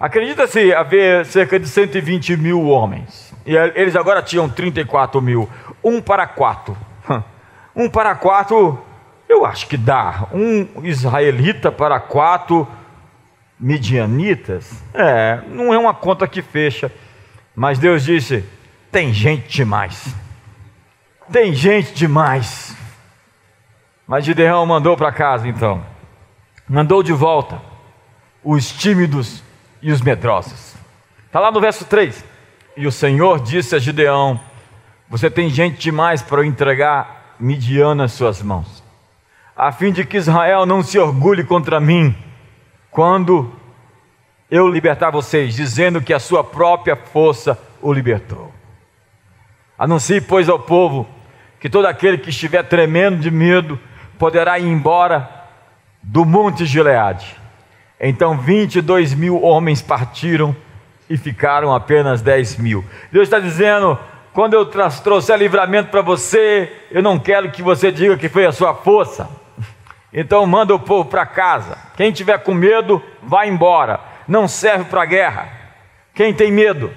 Acredita-se 0.00 0.72
haver 0.72 1.26
cerca 1.26 1.60
de 1.60 1.68
120 1.68 2.38
mil 2.38 2.68
homens. 2.68 3.34
E 3.44 3.54
eles 3.54 3.94
agora 3.94 4.22
tinham 4.22 4.48
34 4.48 5.20
mil. 5.20 5.46
Um 5.84 6.00
para 6.00 6.26
quatro. 6.26 6.74
Um 7.78 7.90
para 7.90 8.14
quatro, 8.14 8.82
eu 9.28 9.44
acho 9.44 9.66
que 9.66 9.76
dá. 9.76 10.28
Um 10.32 10.84
israelita 10.84 11.70
para 11.72 11.98
quatro 12.00 12.66
midianitas. 13.58 14.82
É, 14.94 15.40
não 15.48 15.72
é 15.72 15.78
uma 15.78 15.94
conta 15.94 16.28
que 16.28 16.42
fecha. 16.42 16.92
Mas 17.54 17.78
Deus 17.78 18.04
disse: 18.04 18.44
tem 18.90 19.12
gente 19.12 19.48
demais. 19.48 20.14
Tem 21.30 21.52
gente 21.52 21.92
demais. 21.92 22.76
Mas 24.06 24.24
Gideão 24.24 24.64
mandou 24.64 24.96
para 24.96 25.10
casa 25.10 25.48
então. 25.48 25.84
Mandou 26.68 27.02
de 27.02 27.12
volta 27.12 27.60
os 28.42 28.70
tímidos 28.70 29.42
e 29.82 29.90
os 29.90 30.00
medrosos. 30.00 30.74
Está 31.26 31.40
lá 31.40 31.50
no 31.50 31.60
verso 31.60 31.84
3. 31.84 32.24
E 32.76 32.86
o 32.86 32.92
Senhor 32.92 33.40
disse 33.40 33.74
a 33.74 33.78
Gideão: 33.78 34.40
Você 35.08 35.28
tem 35.28 35.50
gente 35.50 35.78
demais 35.78 36.22
para 36.22 36.40
eu 36.40 36.44
entregar 36.44 37.34
Midian 37.38 37.94
nas 37.94 38.12
suas 38.12 38.40
mãos, 38.40 38.82
a 39.56 39.72
fim 39.72 39.90
de 39.90 40.04
que 40.04 40.18
Israel 40.18 40.66
não 40.66 40.82
se 40.82 40.98
orgulhe 40.98 41.42
contra 41.42 41.80
mim, 41.80 42.14
quando 42.90 43.50
eu 44.50 44.68
libertar 44.68 45.10
vocês, 45.10 45.54
dizendo 45.54 46.00
que 46.00 46.12
a 46.12 46.18
sua 46.18 46.44
própria 46.44 46.94
força 46.94 47.58
o 47.80 47.92
libertou. 47.92 48.52
Anuncie, 49.78 50.20
pois, 50.20 50.48
ao 50.48 50.58
povo 50.58 51.08
que 51.58 51.70
todo 51.70 51.86
aquele 51.86 52.18
que 52.18 52.30
estiver 52.30 52.62
tremendo 52.62 53.18
de 53.18 53.30
medo 53.30 53.80
poderá 54.18 54.58
ir 54.58 54.66
embora 54.66 55.28
do 56.02 56.24
monte 56.24 56.66
Gileade. 56.66 57.36
Então 57.98 58.36
22 58.36 59.14
mil 59.14 59.42
homens 59.42 59.80
partiram 59.80 60.54
e 61.08 61.16
ficaram 61.16 61.74
apenas 61.74 62.20
10 62.20 62.58
mil. 62.58 62.84
Deus 63.10 63.24
está 63.24 63.38
dizendo: 63.38 63.98
quando 64.32 64.54
eu 64.54 64.66
trouxer 64.66 65.38
livramento 65.38 65.90
para 65.90 66.02
você, 66.02 66.70
eu 66.90 67.02
não 67.02 67.18
quero 67.18 67.50
que 67.50 67.62
você 67.62 67.90
diga 67.90 68.18
que 68.18 68.28
foi 68.28 68.44
a 68.44 68.52
sua 68.52 68.74
força. 68.74 69.45
Então 70.12 70.46
manda 70.46 70.74
o 70.74 70.80
povo 70.80 71.08
para 71.08 71.26
casa. 71.26 71.76
Quem 71.96 72.12
tiver 72.12 72.38
com 72.38 72.54
medo, 72.54 73.02
vai 73.22 73.48
embora. 73.48 74.00
Não 74.26 74.48
serve 74.48 74.84
para 74.84 75.04
guerra. 75.04 75.48
Quem 76.14 76.32
tem 76.32 76.50
medo, 76.50 76.92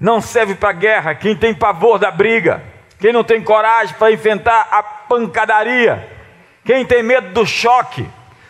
não 0.00 0.20
serve 0.20 0.54
para 0.54 0.72
guerra. 0.72 1.14
Quem 1.14 1.36
tem 1.36 1.54
pavor 1.54 1.98
da 1.98 2.10
briga, 2.10 2.62
quem 2.98 3.12
não 3.12 3.22
tem 3.22 3.42
coragem 3.42 3.94
para 3.98 4.12
enfrentar 4.12 4.68
a 4.70 4.82
pancadaria, 4.82 6.08
quem 6.64 6.84
tem 6.84 7.02
medo 7.02 7.32
do 7.32 7.46
choque, 7.46 8.08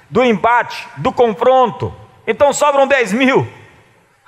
do 0.09 0.25
embate, 0.25 0.87
do 0.97 1.13
confronto. 1.13 1.95
Então 2.27 2.53
sobram 2.53 2.87
10 2.87 3.13
mil. 3.13 3.47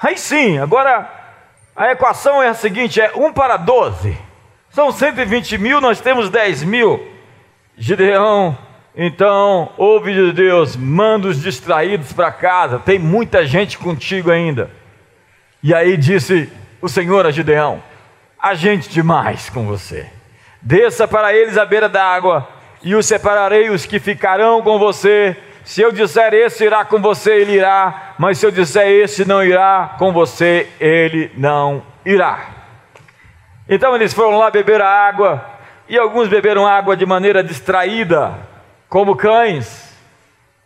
Aí 0.03 0.17
sim, 0.17 0.59
agora 0.59 1.09
a 1.77 1.93
equação 1.93 2.43
é 2.43 2.49
a 2.49 2.55
seguinte: 2.55 3.01
é 3.01 3.13
1 3.15 3.33
para 3.33 3.57
12. 3.57 4.17
São 4.71 4.93
120 4.93 5.59
mil, 5.59 5.81
nós 5.81 6.01
temos 6.01 6.31
10 6.31 6.63
mil. 6.65 7.07
Gideão, 7.77 8.57
então, 8.97 9.73
ouve 9.77 10.13
de 10.13 10.33
Deus, 10.33 10.77
manda 10.77 11.29
os 11.29 11.41
distraídos 11.41 12.13
para 12.13 12.33
casa, 12.33 12.79
tem 12.79 12.99
muita 12.99 13.47
gente 13.47 13.79
contigo 13.79 14.31
ainda. 14.31 14.71
E 15.63 15.75
aí 15.75 15.97
disse 15.97 16.51
o 16.81 16.89
Senhor 16.89 17.25
a 17.27 17.31
Gideão: 17.31 17.83
Agente 18.39 18.89
demais 18.89 19.49
com 19.49 19.67
você. 19.67 20.07
Desça 20.61 21.07
para 21.07 21.33
eles 21.33 21.57
à 21.57 21.65
beira 21.65 21.89
da 21.89 22.05
água, 22.05 22.49
e 22.83 22.95
os 22.95 23.07
separarei 23.07 23.71
os 23.71 23.87
que 23.87 23.99
ficarão 23.99 24.61
com 24.63 24.79
você. 24.79 25.37
Se 25.65 25.83
eu 25.83 25.93
disser 25.93 26.35
esse 26.35 26.65
irá 26.65 26.85
com 26.85 27.01
você, 27.01 27.33
ele 27.33 27.53
irá, 27.53 28.15
mas 28.19 28.39
se 28.39 28.47
eu 28.47 28.51
disser 28.51 28.89
esse 28.89 29.25
não 29.25 29.45
irá 29.45 29.95
com 29.99 30.13
você, 30.13 30.69
ele 30.81 31.31
não 31.37 31.83
irá. 32.05 32.49
Então 33.69 33.95
eles 33.95 34.13
foram 34.13 34.37
lá 34.39 34.51
beber 34.51 34.81
a 34.81 34.89
água, 34.89 35.45
e 35.89 35.97
alguns 35.97 36.29
beberam 36.29 36.67
água 36.67 36.97
de 36.97 37.07
maneira 37.07 37.45
distraída, 37.45 38.50
como 38.91 39.17
cães. 39.17 39.89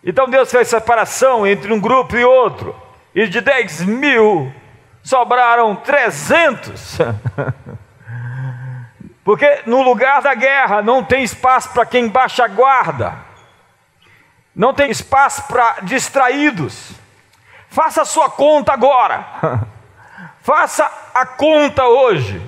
Então 0.02 0.28
Deus 0.28 0.50
fez 0.50 0.66
separação 0.66 1.46
entre 1.46 1.72
um 1.72 1.78
grupo 1.78 2.16
e 2.16 2.24
outro, 2.24 2.74
e 3.14 3.28
de 3.28 3.40
dez 3.40 3.80
mil 3.82 4.52
sobraram 5.02 5.76
300. 5.76 6.98
Porque 9.22 9.62
no 9.66 9.82
lugar 9.82 10.20
da 10.20 10.34
guerra 10.34 10.82
não 10.82 11.04
tem 11.04 11.22
espaço 11.22 11.72
para 11.72 11.86
quem 11.86 12.08
baixa 12.08 12.44
a 12.44 12.48
guarda. 12.48 13.14
Não 14.54 14.74
tem 14.74 14.90
espaço 14.90 15.46
para 15.46 15.76
distraídos. 15.82 16.92
Faça 17.68 18.02
a 18.02 18.04
sua 18.04 18.30
conta 18.30 18.72
agora. 18.72 19.24
Faça 20.40 20.90
a 21.14 21.24
conta 21.24 21.86
hoje. 21.86 22.42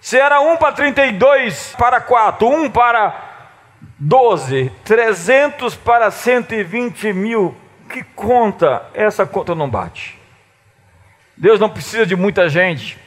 Se 0.00 0.18
era 0.18 0.40
1 0.40 0.56
para 0.58 0.72
32 0.72 1.74
para 1.78 2.00
4, 2.00 2.46
1 2.46 2.70
para 2.70 3.29
12, 4.00 4.72
300 4.82 5.76
para 5.76 6.10
120 6.10 7.12
mil. 7.12 7.54
Que 7.90 8.02
conta? 8.02 8.82
Essa 8.94 9.26
conta 9.26 9.54
não 9.54 9.68
bate. 9.68 10.18
Deus 11.36 11.60
não 11.60 11.68
precisa 11.68 12.06
de 12.06 12.16
muita 12.16 12.48
gente. 12.48 12.98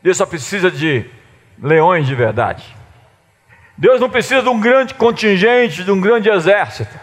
Deus 0.00 0.16
só 0.16 0.24
precisa 0.24 0.70
de 0.70 1.04
leões 1.60 2.06
de 2.06 2.14
verdade. 2.14 2.76
Deus 3.76 4.00
não 4.00 4.08
precisa 4.08 4.42
de 4.42 4.48
um 4.48 4.60
grande 4.60 4.94
contingente, 4.94 5.82
de 5.82 5.90
um 5.90 6.00
grande 6.00 6.28
exército. 6.28 6.98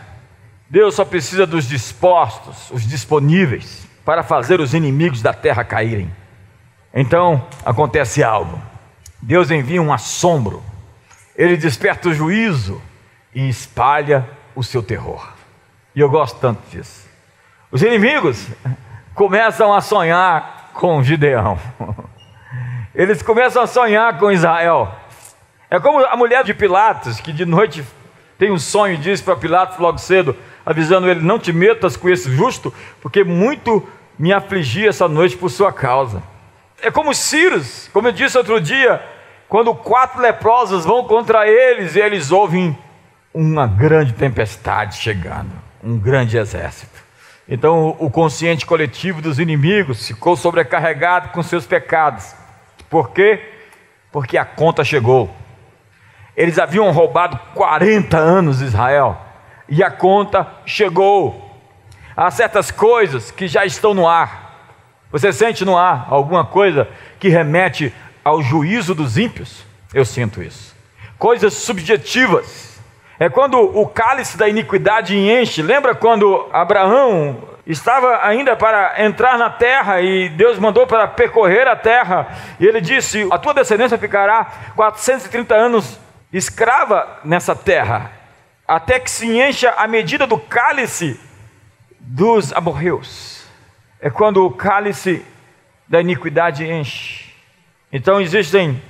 Deus 0.70 0.96
só 0.96 1.04
precisa 1.04 1.46
dos 1.46 1.68
dispostos, 1.68 2.72
os 2.72 2.88
disponíveis, 2.88 3.88
para 4.04 4.24
fazer 4.24 4.60
os 4.60 4.74
inimigos 4.74 5.22
da 5.22 5.34
terra 5.34 5.64
caírem. 5.64 6.10
Então 6.94 7.46
acontece 7.66 8.24
algo. 8.24 8.62
Deus 9.22 9.52
envia 9.52 9.82
um 9.82 9.92
assombro, 9.92 10.64
ele 11.36 11.58
desperta 11.58 12.10
o 12.10 12.14
juízo 12.14 12.82
e 13.34 13.48
espalha 13.50 14.28
o 14.56 14.64
seu 14.64 14.82
terror. 14.82 15.34
E 15.96 16.00
eu 16.00 16.10
gosto 16.10 16.40
tanto 16.40 16.62
disso. 16.70 17.08
Os 17.72 17.82
inimigos 17.82 18.48
começam 19.14 19.74
a 19.74 19.82
sonhar 19.82 20.72
com 20.74 21.04
Gideão. 21.04 21.60
Eles 22.96 23.22
começam 23.22 23.62
a 23.62 23.68
sonhar 23.68 24.18
com 24.18 24.32
Israel. 24.32 24.94
É 25.70 25.80
como 25.80 26.00
a 26.06 26.16
mulher 26.16 26.44
de 26.46 26.54
Pilatos, 26.54 27.20
que 27.20 27.34
de 27.34 27.46
noite 27.46 27.84
tem 28.38 28.52
um 28.52 28.58
sonho 28.58 28.94
e 28.94 28.98
diz 28.98 29.22
para 29.22 29.36
Pilatos 29.36 29.78
logo 29.78 29.98
cedo: 29.98 30.36
avisando 30.66 31.10
ele: 31.10 31.20
Não 31.22 31.38
te 31.38 31.52
metas 31.52 31.98
com 31.98 32.10
esse 32.10 32.34
justo, 32.34 32.74
porque 33.02 33.24
muito 33.24 33.86
me 34.18 34.32
afligi 34.32 34.88
essa 34.88 35.10
noite 35.10 35.36
por 35.36 35.50
sua 35.50 35.74
causa. 35.74 36.24
É 36.82 36.90
como 36.90 37.10
os 37.10 37.18
Círios, 37.18 37.90
como 37.92 38.08
eu 38.08 38.12
disse 38.12 38.38
outro 38.38 38.62
dia, 38.62 39.04
quando 39.48 39.74
quatro 39.76 40.22
leprosos 40.22 40.86
vão 40.86 41.04
contra 41.06 41.48
eles 41.48 41.96
eles 41.96 42.32
ouvem 42.32 42.78
uma 43.34 43.68
grande 43.68 44.14
tempestade 44.14 44.98
chegando, 44.98 45.52
um 45.84 45.98
grande 46.00 46.38
exército. 46.38 47.04
Então 47.48 47.96
o 48.00 48.10
consciente 48.10 48.66
coletivo 48.66 49.22
dos 49.22 49.40
inimigos 49.40 50.08
ficou 50.08 50.36
sobrecarregado 50.36 51.30
com 51.30 51.44
seus 51.44 51.68
pecados. 51.68 52.34
Por 52.90 53.12
quê? 53.12 53.40
Porque 54.12 54.38
a 54.38 54.46
conta 54.46 54.84
chegou. 54.84 55.30
Eles 56.36 56.58
haviam 56.58 56.90
roubado 56.92 57.40
40 57.54 58.18
anos 58.18 58.62
Israel 58.62 59.18
e 59.70 59.84
a 59.84 59.92
conta 59.92 60.48
chegou. 60.66 61.42
Há 62.16 62.32
certas 62.32 62.72
coisas 62.72 63.30
que 63.32 63.48
já 63.48 63.66
estão 63.66 63.94
no 63.94 64.08
ar. 64.08 64.46
Você 65.12 65.32
sente 65.32 65.64
no 65.64 65.78
ar 65.78 66.08
alguma 66.10 66.46
coisa 66.46 66.88
que 67.20 67.30
remete 67.30 67.94
ao 68.26 68.42
juízo 68.42 68.96
dos 68.96 69.18
ímpios? 69.18 69.64
Eu 69.94 70.04
sinto 70.04 70.42
isso. 70.42 70.76
Coisas 71.18 71.54
subjetivas. 71.54 72.82
É 73.20 73.30
quando 73.30 73.58
o 73.60 73.88
cálice 73.88 74.36
da 74.36 74.50
iniquidade 74.50 75.16
enche. 75.16 75.62
Lembra 75.62 75.94
quando 75.96 76.50
Abraão 76.52 77.42
estava 77.66 78.26
ainda 78.26 78.56
para 78.56 79.06
entrar 79.06 79.38
na 79.38 79.50
terra 79.50 80.02
e 80.02 80.28
Deus 80.30 80.60
mandou 80.60 80.86
para 80.86 81.08
percorrer 81.08 81.68
a 81.68 81.76
terra, 81.76 82.28
e 82.60 82.66
ele 82.66 82.82
disse: 82.82 83.28
A 83.32 83.38
tua 83.38 83.54
descendência 83.54 83.98
ficará 83.98 84.52
430 84.76 85.56
anos 85.56 86.00
escrava 86.34 87.20
nessa 87.24 87.56
terra 87.56 88.12
até 88.68 89.00
que 89.00 89.10
se 89.10 89.26
encha 89.40 89.72
a 89.78 89.88
medida 89.88 90.26
do 90.26 90.38
cálice 90.38 91.20
dos 92.00 92.52
amorreus. 92.52 93.46
É 94.02 94.10
quando 94.10 94.46
o 94.46 94.52
cálice 94.52 95.24
da 95.88 96.02
iniquidade 96.02 96.66
enche. 96.66 97.15
Então 97.96 98.20
existem 98.20 98.84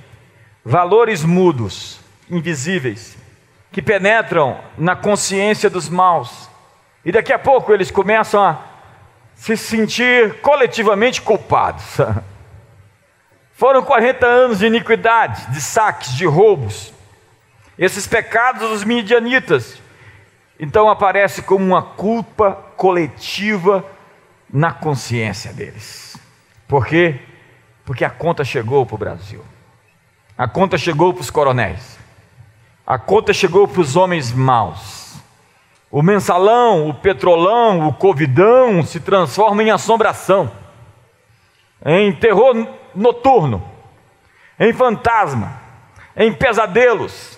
valores 0.63 1.23
mudos, 1.23 1.99
invisíveis, 2.27 3.15
que 3.71 3.79
penetram 3.79 4.59
na 4.75 4.95
consciência 4.95 5.69
dos 5.69 5.87
maus. 5.87 6.49
E 7.05 7.11
daqui 7.11 7.31
a 7.31 7.37
pouco 7.37 7.71
eles 7.71 7.91
começam 7.91 8.43
a 8.43 8.59
se 9.35 9.55
sentir 9.55 10.41
coletivamente 10.41 11.21
culpados. 11.21 11.97
Foram 13.53 13.83
40 13.83 14.25
anos 14.25 14.57
de 14.57 14.65
iniquidade, 14.65 15.51
de 15.51 15.61
saques, 15.61 16.11
de 16.15 16.25
roubos, 16.25 16.91
esses 17.77 18.07
pecados 18.07 18.67
dos 18.67 18.83
midianitas. 18.83 19.79
Então 20.59 20.89
aparece 20.89 21.43
como 21.43 21.63
uma 21.63 21.83
culpa 21.83 22.53
coletiva 22.75 23.85
na 24.51 24.71
consciência 24.71 25.53
deles. 25.53 26.17
Por 26.67 26.87
quê? 26.87 27.19
Porque 27.85 28.03
a 28.03 28.09
conta 28.09 28.43
chegou 28.43 28.85
para 28.85 28.95
o 28.95 28.97
Brasil. 28.97 29.43
A 30.37 30.47
conta 30.47 30.77
chegou 30.77 31.13
para 31.13 31.21
os 31.21 31.29
coronéis. 31.29 31.97
A 32.85 32.97
conta 32.97 33.31
chegou 33.33 33.67
para 33.67 33.81
os 33.81 33.95
homens 33.95 34.31
maus. 34.31 35.15
O 35.89 36.01
mensalão, 36.01 36.89
o 36.89 36.93
petrolão, 36.93 37.87
o 37.87 37.93
covidão 37.93 38.83
se 38.83 38.99
transforma 38.99 39.63
em 39.63 39.71
assombração, 39.71 40.51
em 41.85 42.11
terror 42.11 42.67
noturno, 42.93 43.63
em 44.59 44.73
fantasma, 44.73 45.61
em 46.17 46.33
pesadelos, 46.33 47.35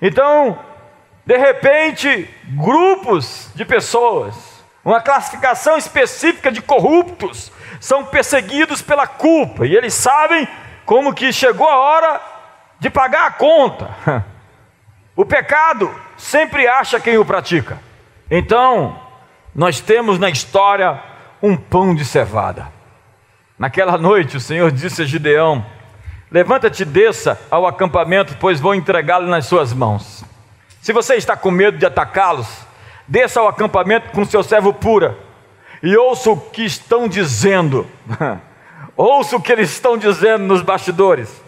então, 0.00 0.58
de 1.24 1.36
repente, 1.36 2.28
grupos 2.48 3.50
de 3.54 3.64
pessoas, 3.64 4.55
uma 4.86 5.00
classificação 5.00 5.76
específica 5.76 6.52
de 6.52 6.62
corruptos, 6.62 7.50
são 7.80 8.04
perseguidos 8.04 8.80
pela 8.80 9.04
culpa, 9.04 9.66
e 9.66 9.74
eles 9.74 9.92
sabem 9.92 10.46
como 10.84 11.12
que 11.12 11.32
chegou 11.32 11.68
a 11.68 11.76
hora 11.76 12.20
de 12.78 12.88
pagar 12.88 13.26
a 13.26 13.32
conta. 13.32 13.90
O 15.18 15.24
pecado 15.24 15.90
sempre 16.14 16.68
acha 16.68 17.00
quem 17.00 17.16
o 17.16 17.24
pratica. 17.24 17.80
Então, 18.30 19.00
nós 19.54 19.80
temos 19.80 20.18
na 20.18 20.28
história 20.28 21.02
um 21.42 21.56
pão 21.56 21.94
de 21.94 22.04
cevada. 22.04 22.70
Naquela 23.58 23.96
noite, 23.96 24.36
o 24.36 24.40
Senhor 24.40 24.70
disse 24.70 25.00
a 25.00 25.04
Gideão: 25.06 25.64
Levanta-te 26.30 26.82
e 26.82 26.84
desça 26.84 27.40
ao 27.50 27.66
acampamento, 27.66 28.36
pois 28.38 28.60
vou 28.60 28.74
entregá-lo 28.74 29.26
nas 29.26 29.46
suas 29.46 29.72
mãos. 29.72 30.22
Se 30.82 30.92
você 30.92 31.14
está 31.14 31.34
com 31.34 31.50
medo 31.50 31.78
de 31.78 31.86
atacá-los, 31.86 32.65
desça 33.06 33.40
ao 33.40 33.48
acampamento 33.48 34.10
com 34.10 34.24
seu 34.24 34.42
servo 34.42 34.72
pura 34.72 35.16
e 35.82 35.96
ouça 35.96 36.30
o 36.30 36.36
que 36.36 36.64
estão 36.64 37.06
dizendo. 37.08 37.86
ouça 38.96 39.36
o 39.36 39.40
que 39.40 39.52
eles 39.52 39.70
estão 39.70 39.96
dizendo 39.96 40.44
nos 40.44 40.62
bastidores. 40.62 41.42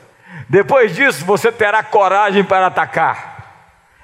Depois 0.49 0.95
disso, 0.95 1.25
você 1.25 1.51
terá 1.51 1.83
coragem 1.83 2.45
para 2.45 2.67
atacar. 2.67 3.39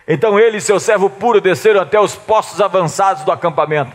Então 0.06 0.38
ele 0.38 0.58
e 0.58 0.60
seu 0.60 0.78
servo 0.78 1.08
puro 1.08 1.40
desceram 1.40 1.80
até 1.80 1.98
os 1.98 2.14
postos 2.14 2.60
avançados 2.60 3.24
do 3.24 3.32
acampamento. 3.32 3.92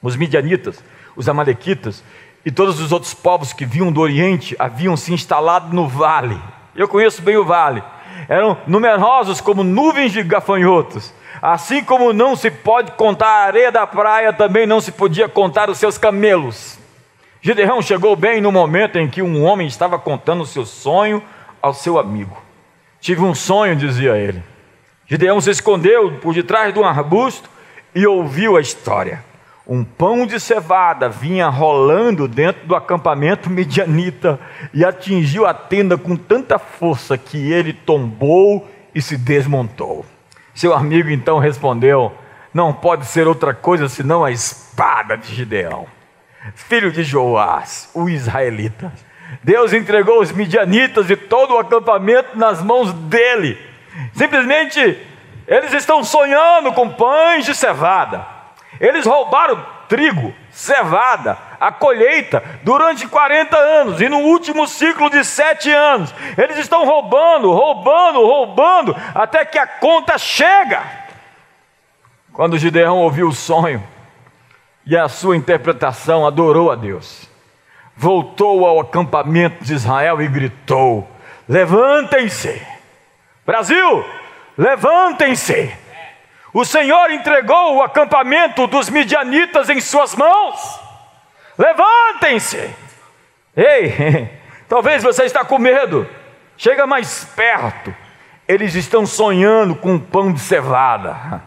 Os 0.00 0.16
midianitas, 0.16 0.82
os 1.16 1.28
amalequitas 1.28 2.04
e 2.44 2.50
todos 2.50 2.80
os 2.80 2.92
outros 2.92 3.14
povos 3.14 3.52
que 3.52 3.64
vinham 3.64 3.92
do 3.92 4.00
Oriente 4.00 4.54
haviam 4.58 4.96
se 4.96 5.12
instalado 5.12 5.74
no 5.74 5.88
vale. 5.88 6.40
Eu 6.74 6.88
conheço 6.88 7.22
bem 7.22 7.36
o 7.36 7.44
vale. 7.44 7.82
Eram 8.28 8.56
numerosos 8.66 9.40
como 9.40 9.64
nuvens 9.64 10.12
de 10.12 10.22
gafanhotos. 10.22 11.12
Assim 11.42 11.82
como 11.82 12.12
não 12.12 12.36
se 12.36 12.52
pode 12.52 12.92
contar 12.92 13.26
a 13.26 13.44
areia 13.46 13.72
da 13.72 13.84
praia, 13.84 14.32
também 14.32 14.64
não 14.64 14.80
se 14.80 14.92
podia 14.92 15.28
contar 15.28 15.68
os 15.68 15.76
seus 15.76 15.98
camelos. 15.98 16.78
Gideão 17.40 17.82
chegou 17.82 18.14
bem 18.14 18.40
no 18.40 18.52
momento 18.52 18.96
em 18.96 19.08
que 19.08 19.20
um 19.20 19.42
homem 19.42 19.66
estava 19.66 19.98
contando 19.98 20.42
o 20.42 20.46
seu 20.46 20.64
sonho 20.64 21.20
ao 21.60 21.74
seu 21.74 21.98
amigo. 21.98 22.40
Tive 23.00 23.22
um 23.22 23.34
sonho, 23.34 23.74
dizia 23.74 24.16
ele. 24.16 24.40
Gideão 25.08 25.40
se 25.40 25.50
escondeu 25.50 26.12
por 26.20 26.32
detrás 26.32 26.72
de 26.72 26.78
um 26.78 26.84
arbusto 26.84 27.50
e 27.92 28.06
ouviu 28.06 28.56
a 28.56 28.60
história. 28.60 29.24
Um 29.66 29.82
pão 29.82 30.24
de 30.24 30.38
cevada 30.38 31.08
vinha 31.08 31.48
rolando 31.48 32.28
dentro 32.28 32.68
do 32.68 32.76
acampamento 32.76 33.50
medianita 33.50 34.38
e 34.72 34.84
atingiu 34.84 35.44
a 35.44 35.52
tenda 35.52 35.98
com 35.98 36.14
tanta 36.14 36.56
força 36.56 37.18
que 37.18 37.50
ele 37.50 37.72
tombou 37.72 38.70
e 38.94 39.02
se 39.02 39.16
desmontou. 39.16 40.06
Seu 40.54 40.74
amigo 40.74 41.10
então 41.10 41.38
respondeu: 41.38 42.12
Não 42.52 42.72
pode 42.72 43.06
ser 43.06 43.26
outra 43.26 43.54
coisa 43.54 43.88
senão 43.88 44.24
a 44.24 44.30
espada 44.30 45.16
de 45.16 45.34
Gideão, 45.34 45.86
filho 46.54 46.90
de 46.92 47.02
Joás, 47.02 47.90
o 47.94 48.08
israelita. 48.08 48.92
Deus 49.42 49.72
entregou 49.72 50.20
os 50.20 50.30
midianitas 50.30 51.08
e 51.08 51.16
todo 51.16 51.54
o 51.54 51.58
acampamento 51.58 52.36
nas 52.36 52.62
mãos 52.62 52.92
dele. 52.92 53.58
Simplesmente 54.12 54.98
eles 55.46 55.72
estão 55.72 56.04
sonhando 56.04 56.72
com 56.72 56.90
pães 56.90 57.44
de 57.44 57.54
cevada. 57.54 58.26
Eles 58.80 59.06
roubaram 59.06 59.64
trigo, 59.92 60.32
cevada, 60.50 61.36
a 61.60 61.70
colheita 61.70 62.42
durante 62.62 63.06
40 63.06 63.54
anos 63.58 64.00
e 64.00 64.08
no 64.08 64.20
último 64.20 64.66
ciclo 64.66 65.10
de 65.10 65.22
sete 65.22 65.70
anos 65.70 66.14
eles 66.38 66.56
estão 66.56 66.86
roubando, 66.86 67.52
roubando, 67.52 68.24
roubando 68.24 68.96
até 69.14 69.44
que 69.44 69.58
a 69.58 69.66
conta 69.66 70.16
chega. 70.16 70.82
Quando 72.32 72.56
Gideão 72.56 73.00
ouviu 73.00 73.28
o 73.28 73.34
sonho 73.34 73.86
e 74.86 74.96
a 74.96 75.10
sua 75.10 75.36
interpretação, 75.36 76.26
adorou 76.26 76.72
a 76.72 76.74
Deus. 76.74 77.28
Voltou 77.94 78.66
ao 78.66 78.80
acampamento 78.80 79.62
de 79.62 79.74
Israel 79.74 80.22
e 80.22 80.26
gritou: 80.26 81.06
Levantem-se! 81.46 82.66
Brasil, 83.44 84.02
levantem-se! 84.56 85.81
O 86.52 86.64
Senhor 86.64 87.10
entregou 87.10 87.76
o 87.76 87.82
acampamento 87.82 88.66
dos 88.66 88.90
midianitas 88.90 89.70
em 89.70 89.80
suas 89.80 90.14
mãos. 90.14 90.80
Levantem-se! 91.56 92.70
Ei, 93.56 94.28
talvez 94.68 95.02
você 95.02 95.24
está 95.24 95.44
com 95.44 95.58
medo. 95.58 96.08
Chega 96.56 96.86
mais 96.86 97.24
perto. 97.24 97.94
Eles 98.46 98.74
estão 98.74 99.06
sonhando 99.06 99.74
com 99.74 99.98
pão 99.98 100.32
de 100.32 100.40
cevada. 100.40 101.42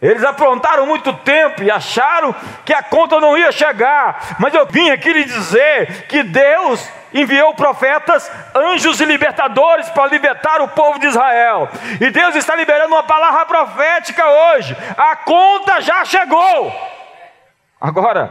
Eles 0.00 0.22
aprontaram 0.22 0.86
muito 0.86 1.12
tempo 1.12 1.62
e 1.62 1.70
acharam 1.70 2.34
que 2.64 2.72
a 2.72 2.82
conta 2.82 3.20
não 3.20 3.36
ia 3.36 3.50
chegar. 3.50 4.36
Mas 4.38 4.54
eu 4.54 4.66
vim 4.66 4.90
aqui 4.90 5.12
lhe 5.12 5.24
dizer 5.24 6.06
que 6.06 6.22
Deus 6.22 6.88
enviou 7.12 7.54
profetas, 7.54 8.30
anjos 8.54 9.00
e 9.00 9.04
libertadores 9.04 9.88
para 9.90 10.10
libertar 10.10 10.60
o 10.60 10.68
povo 10.68 10.98
de 10.98 11.06
Israel. 11.06 11.68
E 12.00 12.10
Deus 12.10 12.34
está 12.34 12.54
liberando 12.54 12.94
uma 12.94 13.02
palavra 13.02 13.46
profética 13.46 14.24
hoje. 14.26 14.76
A 14.96 15.16
conta 15.16 15.80
já 15.80 16.04
chegou. 16.04 16.72
Agora, 17.80 18.30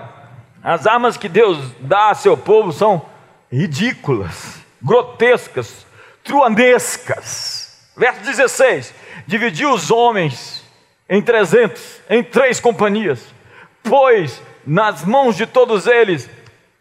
as 0.64 0.86
armas 0.86 1.18
que 1.18 1.30
Deus 1.30 1.58
dá 1.80 2.10
a 2.10 2.16
seu 2.16 2.36
povo 2.36 2.72
são 2.72 3.06
ridículas, 3.52 4.62
grotescas, 4.82 5.86
truanescas. 6.24 7.92
Verso 7.96 8.22
16: 8.22 8.94
Dividiu 9.26 9.72
os 9.72 9.90
homens 9.90 10.64
em 11.10 11.22
trezentos, 11.22 12.02
em 12.10 12.22
três 12.24 12.60
companhias, 12.60 13.34
pôs 13.82 14.42
nas 14.66 15.06
mãos 15.06 15.38
de 15.38 15.46
todos 15.46 15.88
eles 15.88 16.30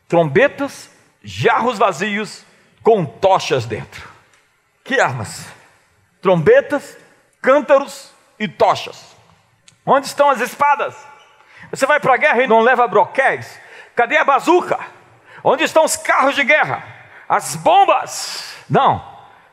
trombetas, 0.09 0.91
jarros 1.27 1.79
vazios 1.79 2.45
com 2.83 3.05
tochas 3.05 3.67
dentro. 3.67 4.09
Que 4.85 5.01
armas? 5.01 5.47
Trombetas, 6.23 6.97
cântaros 7.43 8.13
e 8.39 8.49
tochas. 8.49 9.15
Onde 9.85 10.07
estão 10.07 10.31
as 10.31 10.41
espadas? 10.41 10.97
Você 11.71 11.85
vai 11.87 12.01
para 12.01 12.15
a 12.15 12.19
guerra 12.19 12.43
e 12.43 12.47
não 12.47 12.61
leva 12.61 12.87
broquéis? 12.87 13.61
Cadê 13.95 14.17
a 14.17 14.25
bazuca? 14.25 14.79
Onde 15.43 15.65
estão 15.65 15.85
os 15.85 15.97
carros 15.97 16.35
de 16.35 16.45
guerra? 16.45 16.83
As 17.29 17.57
bombas? 17.57 18.57
Não. 18.71 19.05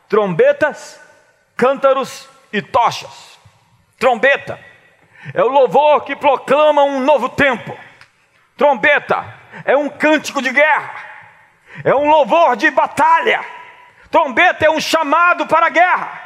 Trombetas, 0.08 1.00
cântaros 1.56 2.30
e 2.52 2.62
tochas 2.62 3.34
trombeta. 4.04 4.60
É 5.34 5.42
o 5.42 5.48
louvor 5.48 6.02
que 6.02 6.14
proclama 6.14 6.84
um 6.84 7.00
novo 7.00 7.30
tempo. 7.30 7.78
Trombeta 8.58 9.34
é 9.64 9.78
um 9.78 9.88
cântico 9.88 10.42
de 10.42 10.52
guerra. 10.52 11.13
É 11.84 11.96
um 11.96 12.10
louvor 12.10 12.56
de 12.56 12.70
batalha. 12.72 13.44
Trombeta 14.12 14.66
é 14.66 14.70
um 14.70 14.82
chamado 14.82 15.48
para 15.48 15.68
a 15.68 15.70
guerra. 15.70 16.22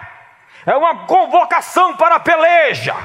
É 0.66 0.76
uma 0.76 1.06
convocação 1.06 1.96
para 1.96 2.16
a 2.16 2.20
peleja. 2.20 2.96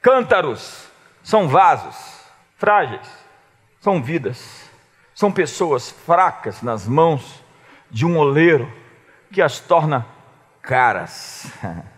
Cântaros 0.00 0.88
são 1.22 1.46
vasos 1.46 2.22
frágeis, 2.56 3.08
são 3.80 4.02
vidas, 4.02 4.68
são 5.14 5.30
pessoas 5.30 5.90
fracas 5.90 6.62
nas 6.62 6.86
mãos 6.88 7.44
de 7.90 8.06
um 8.06 8.16
oleiro 8.16 8.72
que 9.30 9.42
as 9.42 9.60
torna 9.60 10.06
caras. 10.62 11.52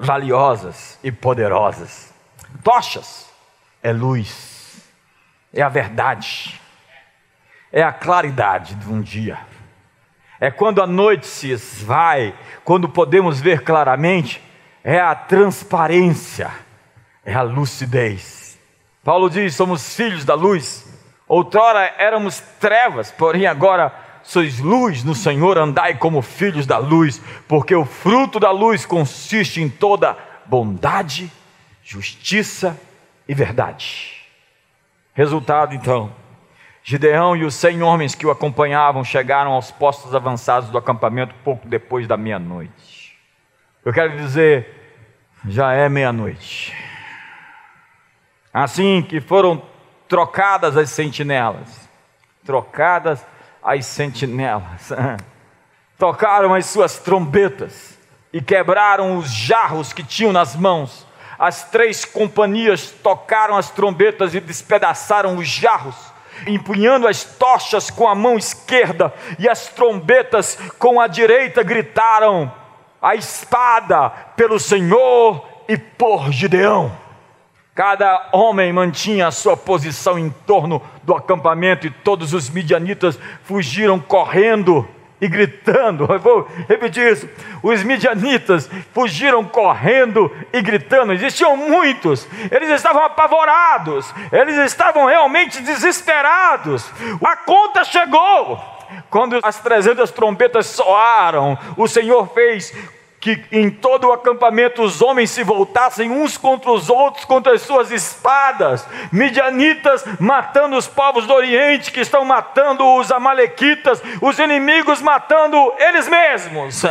valiosas 0.00 0.98
e 1.04 1.12
poderosas. 1.12 2.12
Tochas 2.64 3.30
é 3.82 3.92
luz, 3.92 4.82
é 5.52 5.60
a 5.60 5.68
verdade, 5.68 6.58
é 7.72 7.82
a 7.82 7.92
claridade 7.92 8.74
de 8.74 8.88
um 8.88 9.00
dia. 9.00 9.38
É 10.40 10.50
quando 10.50 10.82
a 10.82 10.86
noite 10.86 11.26
se 11.26 11.50
esvai, 11.50 12.34
quando 12.64 12.88
podemos 12.88 13.40
ver 13.40 13.62
claramente, 13.62 14.42
é 14.82 14.98
a 14.98 15.14
transparência, 15.14 16.50
é 17.24 17.34
a 17.34 17.42
lucidez. 17.42 18.58
Paulo 19.04 19.28
diz: 19.28 19.54
somos 19.54 19.94
filhos 19.94 20.24
da 20.24 20.34
luz. 20.34 20.88
Outrora 21.28 21.94
éramos 21.96 22.40
trevas, 22.58 23.12
porém 23.12 23.46
agora 23.46 23.94
sois 24.22 24.58
luz 24.58 25.04
no 25.04 25.14
Senhor, 25.14 25.58
andai 25.58 25.96
como 25.96 26.22
filhos 26.22 26.66
da 26.66 26.78
luz, 26.78 27.22
porque 27.46 27.74
o 27.74 27.84
fruto 27.84 28.40
da 28.40 28.50
luz 28.50 28.84
consiste 28.84 29.60
em 29.60 29.68
toda 29.68 30.16
bondade, 30.46 31.30
justiça 31.82 32.78
e 33.28 33.34
verdade. 33.34 34.16
Resultado 35.14 35.74
então, 35.74 36.12
Gideão 36.82 37.36
e 37.36 37.44
os 37.44 37.54
cem 37.54 37.82
homens 37.82 38.14
que 38.14 38.26
o 38.26 38.30
acompanhavam 38.30 39.04
chegaram 39.04 39.52
aos 39.52 39.70
postos 39.70 40.14
avançados 40.14 40.70
do 40.70 40.78
acampamento 40.78 41.34
pouco 41.44 41.68
depois 41.68 42.06
da 42.08 42.16
meia-noite. 42.16 43.18
Eu 43.84 43.92
quero 43.92 44.16
dizer, 44.16 44.80
já 45.46 45.72
é 45.72 45.88
meia-noite. 45.88 46.74
Assim 48.52 49.02
que 49.02 49.20
foram 49.20 49.62
trocadas 50.08 50.76
as 50.76 50.90
sentinelas, 50.90 51.88
trocadas 52.44 53.24
as 53.62 53.86
sentinelas, 53.86 54.90
tocaram 55.96 56.54
as 56.54 56.66
suas 56.66 56.98
trombetas 56.98 57.98
e 58.32 58.40
quebraram 58.40 59.16
os 59.16 59.30
jarros 59.30 59.92
que 59.92 60.02
tinham 60.02 60.32
nas 60.32 60.56
mãos. 60.56 61.06
As 61.38 61.70
três 61.70 62.04
companhias 62.04 62.90
tocaram 62.90 63.56
as 63.56 63.70
trombetas 63.70 64.34
e 64.34 64.40
despedaçaram 64.40 65.36
os 65.36 65.48
jarros, 65.48 66.09
empunhando 66.46 67.06
as 67.06 67.24
tochas 67.24 67.90
com 67.90 68.08
a 68.08 68.14
mão 68.14 68.36
esquerda 68.36 69.12
e 69.38 69.48
as 69.48 69.68
trombetas 69.68 70.58
com 70.78 71.00
a 71.00 71.06
direita, 71.06 71.62
gritaram: 71.62 72.52
A 73.00 73.14
espada 73.14 74.10
pelo 74.36 74.58
Senhor 74.58 75.46
e 75.68 75.76
por 75.76 76.32
Gideão. 76.32 76.92
Cada 77.74 78.28
homem 78.32 78.72
mantinha 78.72 79.28
a 79.28 79.30
sua 79.30 79.56
posição 79.56 80.18
em 80.18 80.28
torno 80.28 80.82
do 81.02 81.14
acampamento 81.14 81.86
e 81.86 81.90
todos 81.90 82.34
os 82.34 82.50
midianitas 82.50 83.18
fugiram 83.44 83.98
correndo 83.98 84.86
e 85.20 85.28
gritando. 85.28 86.06
Eu 86.10 86.18
vou 86.18 86.48
repetir 86.68 87.12
isso. 87.12 87.28
Os 87.62 87.82
midianitas 87.82 88.70
fugiram 88.92 89.44
correndo 89.44 90.34
e 90.52 90.60
gritando. 90.62 91.12
Existiam 91.12 91.56
muitos. 91.56 92.26
Eles 92.50 92.70
estavam 92.70 93.04
apavorados. 93.04 94.12
Eles 94.32 94.56
estavam 94.58 95.06
realmente 95.06 95.60
desesperados. 95.62 96.90
A 97.24 97.36
conta 97.36 97.84
chegou. 97.84 98.58
Quando 99.08 99.38
as 99.42 99.60
trezentas 99.60 100.10
trombetas 100.10 100.66
soaram, 100.66 101.56
o 101.76 101.86
Senhor 101.86 102.28
fez 102.34 102.74
que 103.20 103.44
em 103.52 103.70
todo 103.70 104.08
o 104.08 104.12
acampamento 104.12 104.82
os 104.82 105.02
homens 105.02 105.30
se 105.30 105.44
voltassem 105.44 106.10
uns 106.10 106.38
contra 106.38 106.70
os 106.70 106.88
outros, 106.88 107.26
contra 107.26 107.52
as 107.52 107.60
suas 107.60 107.90
espadas, 107.90 108.86
midianitas 109.12 110.02
matando 110.18 110.74
os 110.76 110.88
povos 110.88 111.26
do 111.26 111.34
Oriente, 111.34 111.92
que 111.92 112.00
estão 112.00 112.24
matando 112.24 112.82
os 112.96 113.12
amalequitas, 113.12 114.02
os 114.22 114.38
inimigos 114.38 115.02
matando 115.02 115.74
eles 115.78 116.08
mesmos. 116.08 116.82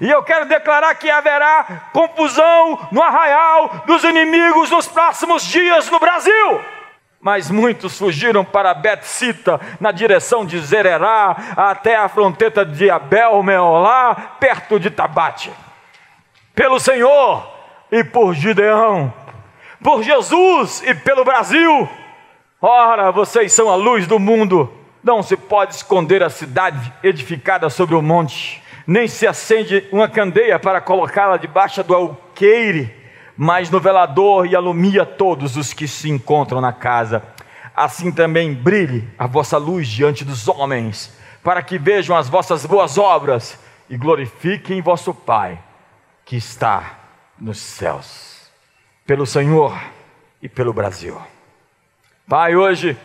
E 0.00 0.08
eu 0.08 0.22
quero 0.22 0.46
declarar 0.46 0.94
que 0.94 1.10
haverá 1.10 1.90
confusão 1.92 2.88
no 2.92 3.02
arraial 3.02 3.82
dos 3.86 4.04
inimigos 4.04 4.70
nos 4.70 4.86
próximos 4.86 5.42
dias 5.42 5.90
no 5.90 5.98
Brasil. 5.98 6.60
Mas 7.20 7.50
muitos 7.50 7.98
fugiram 7.98 8.44
para 8.44 8.72
Betsita, 8.74 9.60
na 9.80 9.92
direção 9.92 10.46
de 10.46 10.58
Zererá, 10.60 11.36
até 11.56 11.96
a 11.96 12.08
fronteira 12.08 12.64
de 12.64 12.90
Abel 12.90 13.42
Meolá, 13.42 14.14
perto 14.40 14.78
de 14.78 14.90
Tabate 14.90 15.52
pelo 16.54 16.78
Senhor 16.78 17.50
e 17.90 18.04
por 18.04 18.34
Gideão, 18.34 19.12
por 19.82 20.02
Jesus 20.02 20.82
e 20.84 20.94
pelo 20.94 21.24
Brasil. 21.24 21.88
Ora, 22.60 23.10
vocês 23.10 23.52
são 23.52 23.70
a 23.70 23.74
luz 23.74 24.06
do 24.06 24.18
mundo. 24.18 24.72
Não 25.02 25.22
se 25.22 25.36
pode 25.36 25.74
esconder 25.74 26.22
a 26.22 26.30
cidade 26.30 26.92
edificada 27.02 27.68
sobre 27.68 27.94
o 27.94 28.02
monte, 28.02 28.62
nem 28.86 29.08
se 29.08 29.26
acende 29.26 29.84
uma 29.90 30.08
candeia 30.08 30.58
para 30.58 30.80
colocá-la 30.80 31.36
debaixo 31.36 31.82
do 31.82 31.94
alqueire, 31.94 32.94
mas 33.36 33.68
no 33.68 33.80
velador 33.80 34.46
e 34.46 34.54
alumia 34.54 35.04
todos 35.04 35.56
os 35.56 35.72
que 35.72 35.88
se 35.88 36.08
encontram 36.08 36.60
na 36.60 36.72
casa. 36.72 37.22
Assim 37.74 38.12
também 38.12 38.54
brilhe 38.54 39.08
a 39.18 39.26
vossa 39.26 39.56
luz 39.56 39.88
diante 39.88 40.24
dos 40.24 40.46
homens, 40.46 41.16
para 41.42 41.62
que 41.62 41.78
vejam 41.78 42.16
as 42.16 42.28
vossas 42.28 42.64
boas 42.64 42.96
obras 42.96 43.58
e 43.90 43.96
glorifiquem 43.96 44.80
vosso 44.80 45.12
Pai 45.12 45.58
que 46.24 46.36
está 46.36 46.98
nos 47.38 47.58
céus, 47.58 48.50
pelo 49.06 49.26
Senhor 49.26 49.78
e 50.40 50.48
pelo 50.48 50.72
Brasil. 50.72 51.20
Pai, 52.28 52.54
hoje 52.56 52.96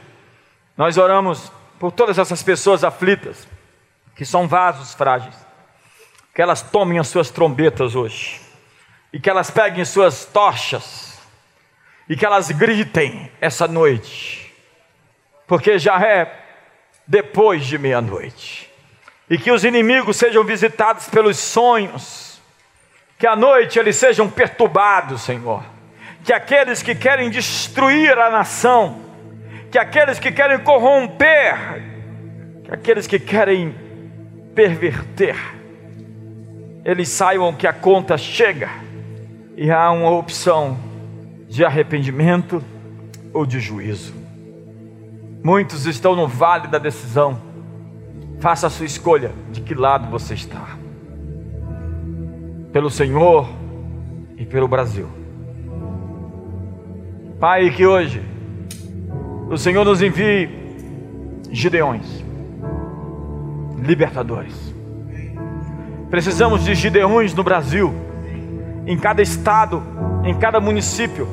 nós 0.76 0.98
oramos 0.98 1.52
por 1.80 1.92
todas 1.92 2.18
essas 2.18 2.42
pessoas 2.44 2.84
aflitas, 2.84 3.48
que 4.16 4.26
são 4.26 4.48
vasos 4.48 4.94
frágeis, 4.94 5.36
que 6.34 6.42
elas 6.42 6.62
tomem 6.62 7.00
as 7.00 7.08
suas 7.08 7.30
trombetas 7.30 7.96
hoje, 7.96 8.42
e 9.12 9.20
que 9.20 9.30
elas 9.30 9.50
peguem 9.50 9.86
suas 9.86 10.26
tochas, 10.26 11.20
e 12.10 12.16
que 12.16 12.26
elas 12.26 12.52
gritem 12.52 13.32
essa 13.42 13.68
noite, 13.68 14.54
porque 15.46 15.78
já 15.78 16.00
é 16.02 16.46
depois 17.06 17.66
de 17.66 17.78
meia-noite, 17.78 18.72
e 19.30 19.38
que 19.38 19.52
os 19.52 19.64
inimigos 19.64 20.18
sejam 20.18 20.44
visitados 20.44 21.08
pelos 21.08 21.38
sonhos, 21.38 22.27
que 23.18 23.26
à 23.26 23.36
noite 23.36 23.80
eles 23.80 23.96
sejam 23.96 24.30
perturbados, 24.30 25.22
Senhor, 25.22 25.64
que 26.24 26.32
aqueles 26.32 26.84
que 26.84 26.94
querem 26.94 27.30
destruir 27.30 28.18
a 28.18 28.30
nação, 28.30 29.00
que 29.72 29.80
aqueles 29.80 30.20
que 30.20 30.32
querem 30.32 30.60
corromper, 30.60 31.84
que 32.64 32.74
aqueles 32.74 33.08
que 33.08 33.20
querem 33.20 33.74
perverter, 34.54 35.36
eles 36.86 37.10
saibam 37.10 37.54
que 37.54 37.66
a 37.66 37.74
conta 37.74 38.18
chega 38.18 38.70
e 39.56 39.72
há 39.72 39.92
uma 39.92 40.12
opção 40.12 40.78
de 41.50 41.66
arrependimento 41.66 42.64
ou 43.34 43.46
de 43.46 43.60
juízo. 43.60 44.14
Muitos 45.44 45.86
estão 45.86 46.16
no 46.16 46.28
vale 46.28 46.68
da 46.68 46.78
decisão. 46.78 47.42
Faça 48.40 48.68
a 48.68 48.70
sua 48.70 48.86
escolha 48.86 49.32
de 49.52 49.62
que 49.62 49.74
lado 49.74 50.10
você 50.10 50.34
está. 50.34 50.77
Pelo 52.78 52.92
Senhor 52.92 53.50
e 54.38 54.46
pelo 54.46 54.68
Brasil. 54.68 55.08
Pai, 57.40 57.72
que 57.72 57.88
hoje 57.88 58.22
o 59.50 59.58
Senhor 59.58 59.84
nos 59.84 60.00
envie 60.00 60.48
Gideões, 61.50 62.24
libertadores. 63.80 64.54
Precisamos 66.12 66.64
de 66.64 66.76
Gideões 66.76 67.34
no 67.34 67.44
Brasil, 67.44 67.92
em 68.86 68.96
cada 68.96 69.24
estado, 69.24 69.82
em 70.24 70.36
cada 70.36 70.60
município. 70.60 71.28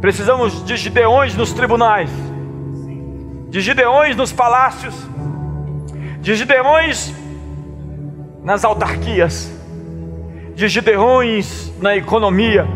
Precisamos 0.00 0.64
de 0.64 0.76
Gideões 0.76 1.36
nos 1.36 1.52
tribunais, 1.52 2.10
de 3.48 3.60
Gideões 3.60 4.16
nos 4.16 4.32
palácios, 4.32 5.08
de 6.20 6.34
Gideões 6.34 7.14
nas 8.42 8.64
autarquias, 8.64 9.51
de 10.54 10.68
Gideões 10.68 11.72
na 11.80 11.96
economia, 11.96 12.66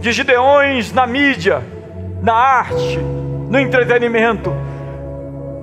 de 0.00 0.12
Gideões 0.12 0.92
na 0.92 1.06
mídia, 1.06 1.62
na 2.22 2.34
arte, 2.34 2.98
no 2.98 3.58
entretenimento. 3.58 4.52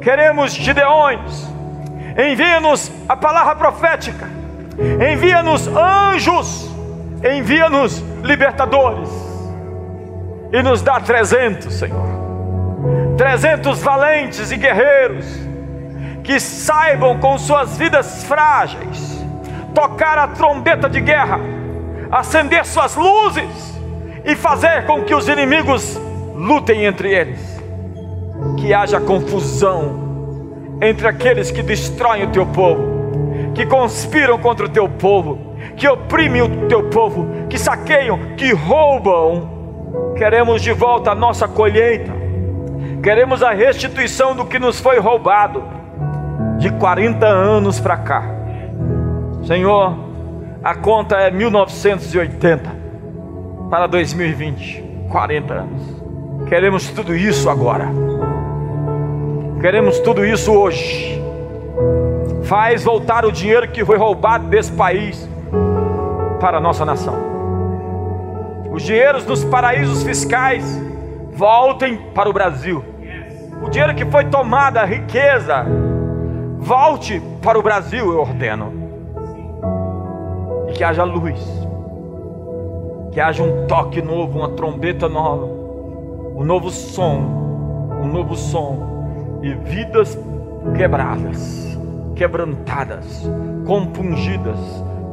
Queremos 0.02 0.54
Gideões. 0.54 1.50
Envia-nos 2.18 2.92
a 3.08 3.16
palavra 3.16 3.56
profética. 3.56 4.28
Envia-nos 5.12 5.68
anjos. 5.68 6.70
Envia-nos 7.24 8.04
libertadores. 8.24 9.10
E 10.52 10.62
nos 10.64 10.82
dá 10.82 11.00
300, 11.00 11.74
Senhor. 11.74 12.08
300 13.18 13.82
valentes 13.82 14.52
e 14.52 14.58
guerreiros 14.58 15.26
que 16.24 16.40
saibam 16.40 17.20
com 17.20 17.38
suas 17.38 17.78
vidas 17.78 18.24
frágeis 18.24 19.11
tocar 19.74 20.18
a 20.18 20.28
trombeta 20.28 20.90
de 20.90 21.02
guerra, 21.02 21.40
acender 22.12 22.66
suas 22.66 22.96
luzes 22.96 23.80
e 24.26 24.36
fazer 24.36 24.86
com 24.86 25.04
que 25.04 25.16
os 25.16 25.28
inimigos 25.28 26.00
lutem 26.36 26.86
entre 26.86 27.14
eles. 27.14 27.62
Que 28.58 28.74
haja 28.74 29.00
confusão 29.00 30.02
entre 30.82 31.08
aqueles 31.08 31.52
que 31.52 31.62
destroem 31.62 32.24
o 32.24 32.32
teu 32.32 32.46
povo, 32.46 33.52
que 33.54 33.66
conspiram 33.66 34.38
contra 34.40 34.66
o 34.66 34.70
teu 34.70 34.90
povo, 34.90 35.56
que 35.78 35.88
oprimem 35.88 36.42
o 36.42 36.68
teu 36.68 36.90
povo, 36.90 37.28
que 37.48 37.58
saqueiam, 37.58 38.36
que 38.36 38.52
roubam. 38.52 39.62
Queremos 40.18 40.62
de 40.62 40.72
volta 40.72 41.12
a 41.12 41.16
nossa 41.16 41.48
colheita, 41.48 42.12
queremos 43.04 43.44
a 43.44 43.52
restituição 43.52 44.36
do 44.36 44.46
que 44.46 44.58
nos 44.58 44.80
foi 44.80 45.00
roubado 45.00 45.64
de 46.58 46.72
40 46.72 47.26
anos 47.26 47.80
para 47.80 47.98
cá. 47.98 48.41
Senhor, 49.44 49.96
a 50.64 50.76
conta 50.76 51.16
é 51.16 51.32
1980 51.32 52.70
para 53.70 53.88
2020, 53.88 54.84
40 55.10 55.54
anos. 55.54 56.02
Queremos 56.48 56.90
tudo 56.90 57.16
isso 57.16 57.50
agora. 57.50 57.88
Queremos 59.60 60.00
tudo 60.00 60.26
isso 60.26 60.52
hoje. 60.52 61.22
Faz 62.44 62.84
voltar 62.84 63.26
o 63.26 63.32
dinheiro 63.32 63.68
que 63.70 63.84
foi 63.84 63.98
roubado 63.98 64.48
desse 64.48 64.72
país 64.72 65.28
para 66.40 66.58
a 66.58 66.62
nossa 66.62 66.86
nação. 66.86 67.16
Os 68.72 68.84
dinheiros 68.84 69.24
dos 69.26 69.44
paraísos 69.44 70.04
fiscais 70.04 70.64
voltem 71.34 71.98
para 72.14 72.30
o 72.30 72.34
Brasil. 72.34 72.84
O 73.64 73.70
dinheiro 73.70 73.96
que 73.96 74.06
foi 74.06 74.26
tomado, 74.26 74.78
a 74.78 74.86
riqueza, 74.86 75.66
volte 76.60 77.22
para 77.42 77.58
o 77.58 77.62
Brasil, 77.62 78.12
eu 78.12 78.20
ordeno. 78.20 78.91
Que 80.82 80.86
haja 80.86 81.04
luz, 81.04 81.40
que 83.12 83.20
haja 83.20 83.44
um 83.44 83.68
toque 83.68 84.02
novo, 84.02 84.40
uma 84.40 84.50
trombeta 84.50 85.08
nova 85.08 85.46
um 86.36 86.44
novo 86.44 86.72
som, 86.72 87.20
um 88.02 88.08
novo 88.08 88.36
som 88.36 89.38
e 89.44 89.54
vidas 89.54 90.18
quebradas, 90.76 91.78
quebrantadas, 92.16 93.30
compungidas, 93.68 94.58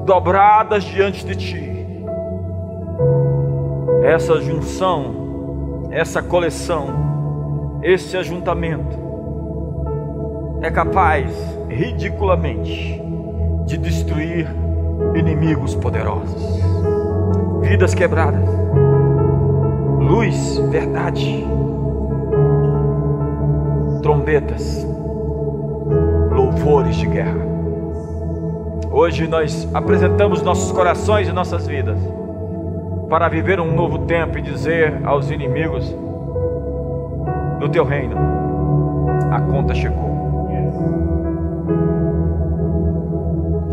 dobradas 0.07 0.85
diante 0.85 1.27
de 1.27 1.37
ti. 1.37 1.87
Essa 4.03 4.41
junção, 4.41 5.91
essa 5.91 6.23
coleção, 6.23 7.81
esse 7.83 8.17
ajuntamento 8.17 8.99
é 10.63 10.71
capaz, 10.71 11.31
ridiculamente, 11.69 13.03
de 13.67 13.77
destruir 13.77 14.68
inimigos 15.15 15.75
poderosos, 15.75 16.61
vidas 17.63 17.95
quebradas 17.95 18.59
luz, 20.09 20.59
verdade, 20.71 21.47
trombetas, 24.03 24.87
louvores 26.31 26.97
de 26.97 27.07
guerra. 27.07 27.47
Hoje 28.91 29.29
nós 29.29 29.69
apresentamos 29.75 30.43
nossos 30.43 30.73
corações 30.73 31.29
e 31.29 31.33
nossas 31.33 31.67
vidas 31.67 31.99
para 33.11 33.29
viver 33.29 33.61
um 33.61 33.75
novo 33.75 34.01
tempo 34.01 34.39
e 34.39 34.43
dizer 34.43 34.99
aos 35.05 35.31
inimigos 35.31 35.95
do 37.61 37.69
teu 37.69 37.85
reino: 37.85 38.17
a 39.31 39.43
conta 39.43 39.75
chegou. 39.75 40.08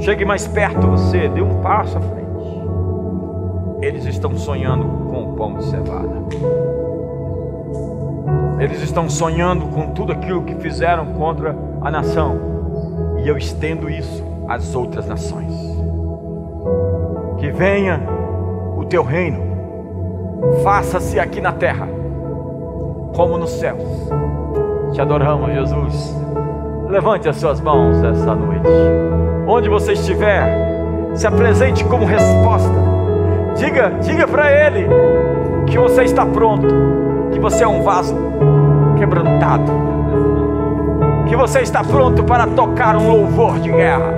Chegue 0.06 0.24
mais 0.24 0.48
perto 0.48 0.86
você, 0.86 1.28
dê 1.28 1.41
um 1.41 1.62
passo 1.62 1.98
à 1.98 2.02
frente. 2.02 2.26
Eles 3.82 4.06
estão 4.06 4.38
sonhando 4.38 4.86
com 5.10 5.24
o 5.24 5.36
pão 5.36 5.56
de 5.56 5.65
cevada. 5.65 6.22
Eles 8.60 8.84
estão 8.84 9.10
sonhando 9.10 9.65
com 9.65 9.89
tudo 9.94 10.12
aquilo 10.12 10.44
que 10.44 10.54
fizeram 10.58 11.08
contra 11.13 11.56
a 11.82 11.89
nação. 11.89 12.38
E 13.18 13.28
eu 13.28 13.36
estendo 13.36 13.89
isso 13.89 14.24
às 14.48 14.76
outras 14.76 15.08
nações. 15.08 15.52
Que 17.39 17.50
venha 17.50 18.00
o 18.78 18.86
teu 18.86 19.02
reino, 19.02 19.39
faça-se 20.63 21.20
aqui 21.20 21.41
na 21.41 21.52
terra, 21.52 21.88
como 23.15 23.39
nos 23.39 23.50
céus. 23.54 23.82
Te 24.94 25.02
adoramos, 25.02 25.52
Jesus. 25.52 26.15
Levante 26.89 27.28
as 27.28 27.38
suas 27.38 27.60
mãos 27.60 28.04
essa 28.04 28.36
noite. 28.36 29.14
Onde 29.56 29.70
você 29.70 29.94
estiver, 29.94 30.54
se 31.13 31.26
apresente 31.26 31.86
como 31.86 32.06
resposta. 32.06 32.76
Diga, 33.56 33.89
diga 34.02 34.28
para 34.28 34.52
ele 34.52 34.86
que 35.65 35.78
você 35.78 36.04
está 36.04 36.26
pronto, 36.26 36.68
que 37.32 37.39
você 37.39 37.63
é 37.63 37.68
um 37.68 37.82
vaso 37.82 38.18
quebrantado, 38.98 39.72
que 41.30 41.38
você 41.38 41.62
está 41.62 41.82
pronto 41.86 42.22
para 42.26 42.46
tocar 42.48 42.98
um 42.98 43.08
louvor 43.10 43.58
de 43.60 43.72
guerra, 43.72 44.13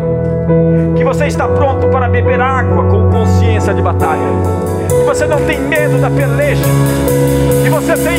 que 0.95 1.03
você 1.03 1.27
está 1.27 1.47
pronto 1.47 1.87
para 1.89 2.09
beber 2.09 2.41
água 2.41 2.85
com 2.85 3.11
consciência 3.11 3.75
de 3.75 3.81
batalha, 3.83 4.23
que 4.89 5.05
você 5.05 5.27
não 5.27 5.37
tem 5.45 5.59
medo 5.59 6.01
da 6.01 6.09
peleja, 6.09 6.65
que 7.63 7.69
você 7.69 7.93
tem 7.93 8.17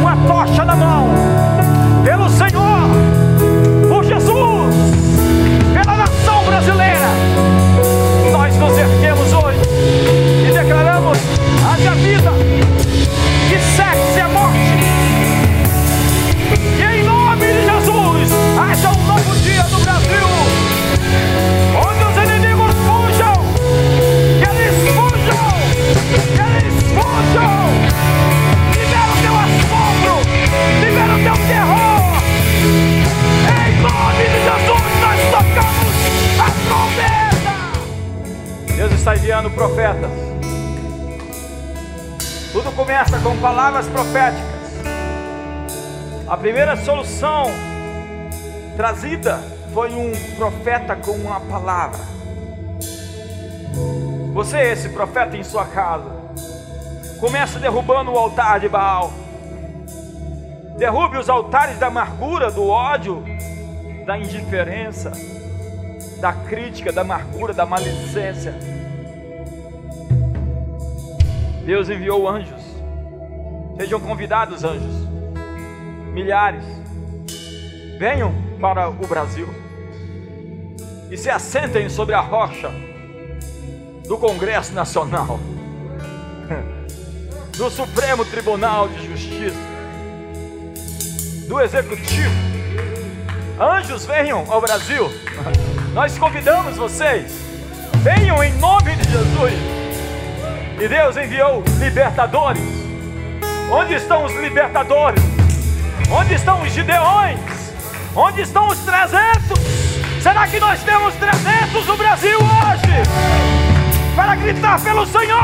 uma 0.00 0.16
tocha 0.26 0.64
na 0.64 0.74
mão, 0.74 1.31
enviando 39.32 39.50
profetas. 39.52 40.10
Tudo 42.52 42.70
começa 42.76 43.18
com 43.20 43.34
palavras 43.38 43.88
proféticas. 43.88 44.44
A 46.28 46.36
primeira 46.36 46.76
solução 46.76 47.46
trazida 48.76 49.42
foi 49.72 49.94
um 49.94 50.12
profeta 50.36 50.94
com 50.96 51.12
uma 51.12 51.40
palavra. 51.40 51.98
Você 54.34 54.58
é 54.58 54.72
esse 54.72 54.90
profeta 54.90 55.34
em 55.34 55.42
sua 55.42 55.64
casa. 55.64 56.20
começa 57.18 57.58
derrubando 57.58 58.12
o 58.12 58.18
altar 58.18 58.60
de 58.60 58.68
Baal. 58.68 59.10
Derrube 60.76 61.16
os 61.16 61.30
altares 61.30 61.78
da 61.78 61.86
amargura, 61.86 62.50
do 62.50 62.68
ódio, 62.68 63.24
da 64.04 64.18
indiferença, 64.18 65.10
da 66.20 66.34
crítica, 66.34 66.92
da 66.92 67.00
amargura, 67.00 67.54
da 67.54 67.64
maledicência. 67.64 68.71
Deus 71.64 71.88
enviou 71.88 72.28
anjos. 72.28 72.60
Sejam 73.78 74.00
convidados, 74.00 74.64
anjos. 74.64 75.08
Milhares. 76.12 76.64
Venham 77.98 78.34
para 78.60 78.88
o 78.88 79.06
Brasil 79.06 79.48
e 81.10 81.16
se 81.16 81.28
assentem 81.28 81.88
sobre 81.88 82.14
a 82.14 82.20
rocha 82.20 82.70
do 84.08 84.16
Congresso 84.16 84.72
Nacional, 84.72 85.38
do 87.56 87.70
Supremo 87.70 88.24
Tribunal 88.24 88.88
de 88.88 89.06
Justiça, 89.08 89.56
do 91.46 91.60
Executivo. 91.60 92.34
Anjos, 93.60 94.06
venham 94.06 94.50
ao 94.50 94.60
Brasil. 94.60 95.08
Nós 95.92 96.16
convidamos 96.18 96.76
vocês. 96.76 97.30
Venham 98.02 98.42
em 98.42 98.52
nome 98.54 98.96
de 98.96 99.04
Jesus. 99.04 99.81
E 100.82 100.88
Deus 100.88 101.16
enviou 101.16 101.62
libertadores. 101.78 102.60
Onde 103.70 103.94
estão 103.94 104.24
os 104.24 104.34
libertadores? 104.34 105.22
Onde 106.10 106.34
estão 106.34 106.60
os 106.60 106.72
gideões? 106.72 107.38
Onde 108.16 108.40
estão 108.42 108.66
os 108.66 108.80
300? 108.80 109.60
Será 110.20 110.48
que 110.48 110.58
nós 110.58 110.82
temos 110.82 111.14
300 111.14 111.86
no 111.86 111.96
Brasil 111.96 112.36
hoje? 112.36 114.16
Para 114.16 114.34
gritar 114.34 114.82
pelo 114.82 115.06
Senhor 115.06 115.38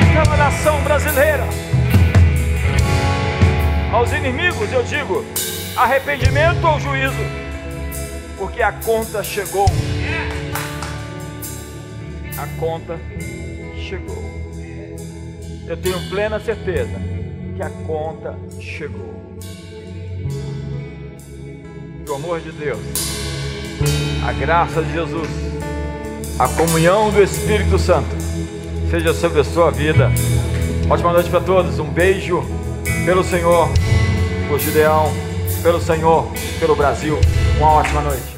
e 0.00 0.22
pela 0.22 0.36
nação 0.36 0.80
brasileira. 0.82 1.42
Aos 3.92 4.12
inimigos 4.12 4.72
eu 4.72 4.84
digo: 4.84 5.24
arrependimento 5.76 6.64
ou 6.64 6.78
juízo? 6.78 7.24
Porque 8.38 8.62
a 8.62 8.70
conta 8.70 9.24
chegou. 9.24 9.66
A 12.38 12.46
conta 12.60 13.00
chegou. 13.94 14.24
Eu 15.66 15.76
tenho 15.76 15.98
plena 16.08 16.40
certeza 16.40 17.00
que 17.56 17.62
a 17.62 17.70
conta 17.86 18.36
chegou. 18.60 19.14
Que 22.04 22.10
o 22.10 22.14
amor 22.14 22.40
de 22.40 22.52
Deus, 22.52 22.80
a 24.26 24.32
graça 24.32 24.82
de 24.82 24.92
Jesus, 24.92 25.28
a 26.38 26.48
comunhão 26.48 27.10
do 27.10 27.22
Espírito 27.22 27.78
Santo 27.78 28.14
seja 28.90 29.14
sobre 29.14 29.40
a 29.40 29.44
sua 29.44 29.70
vida. 29.70 30.10
Ótima 30.90 31.12
noite 31.12 31.30
para 31.30 31.40
todos. 31.40 31.78
Um 31.78 31.88
beijo 31.88 32.44
pelo 33.06 33.24
Senhor, 33.24 33.68
por 34.48 34.58
Gideão, 34.58 35.10
pelo 35.62 35.80
Senhor, 35.80 36.30
pelo 36.60 36.76
Brasil. 36.76 37.18
Uma 37.58 37.72
ótima 37.72 38.02
noite. 38.02 38.33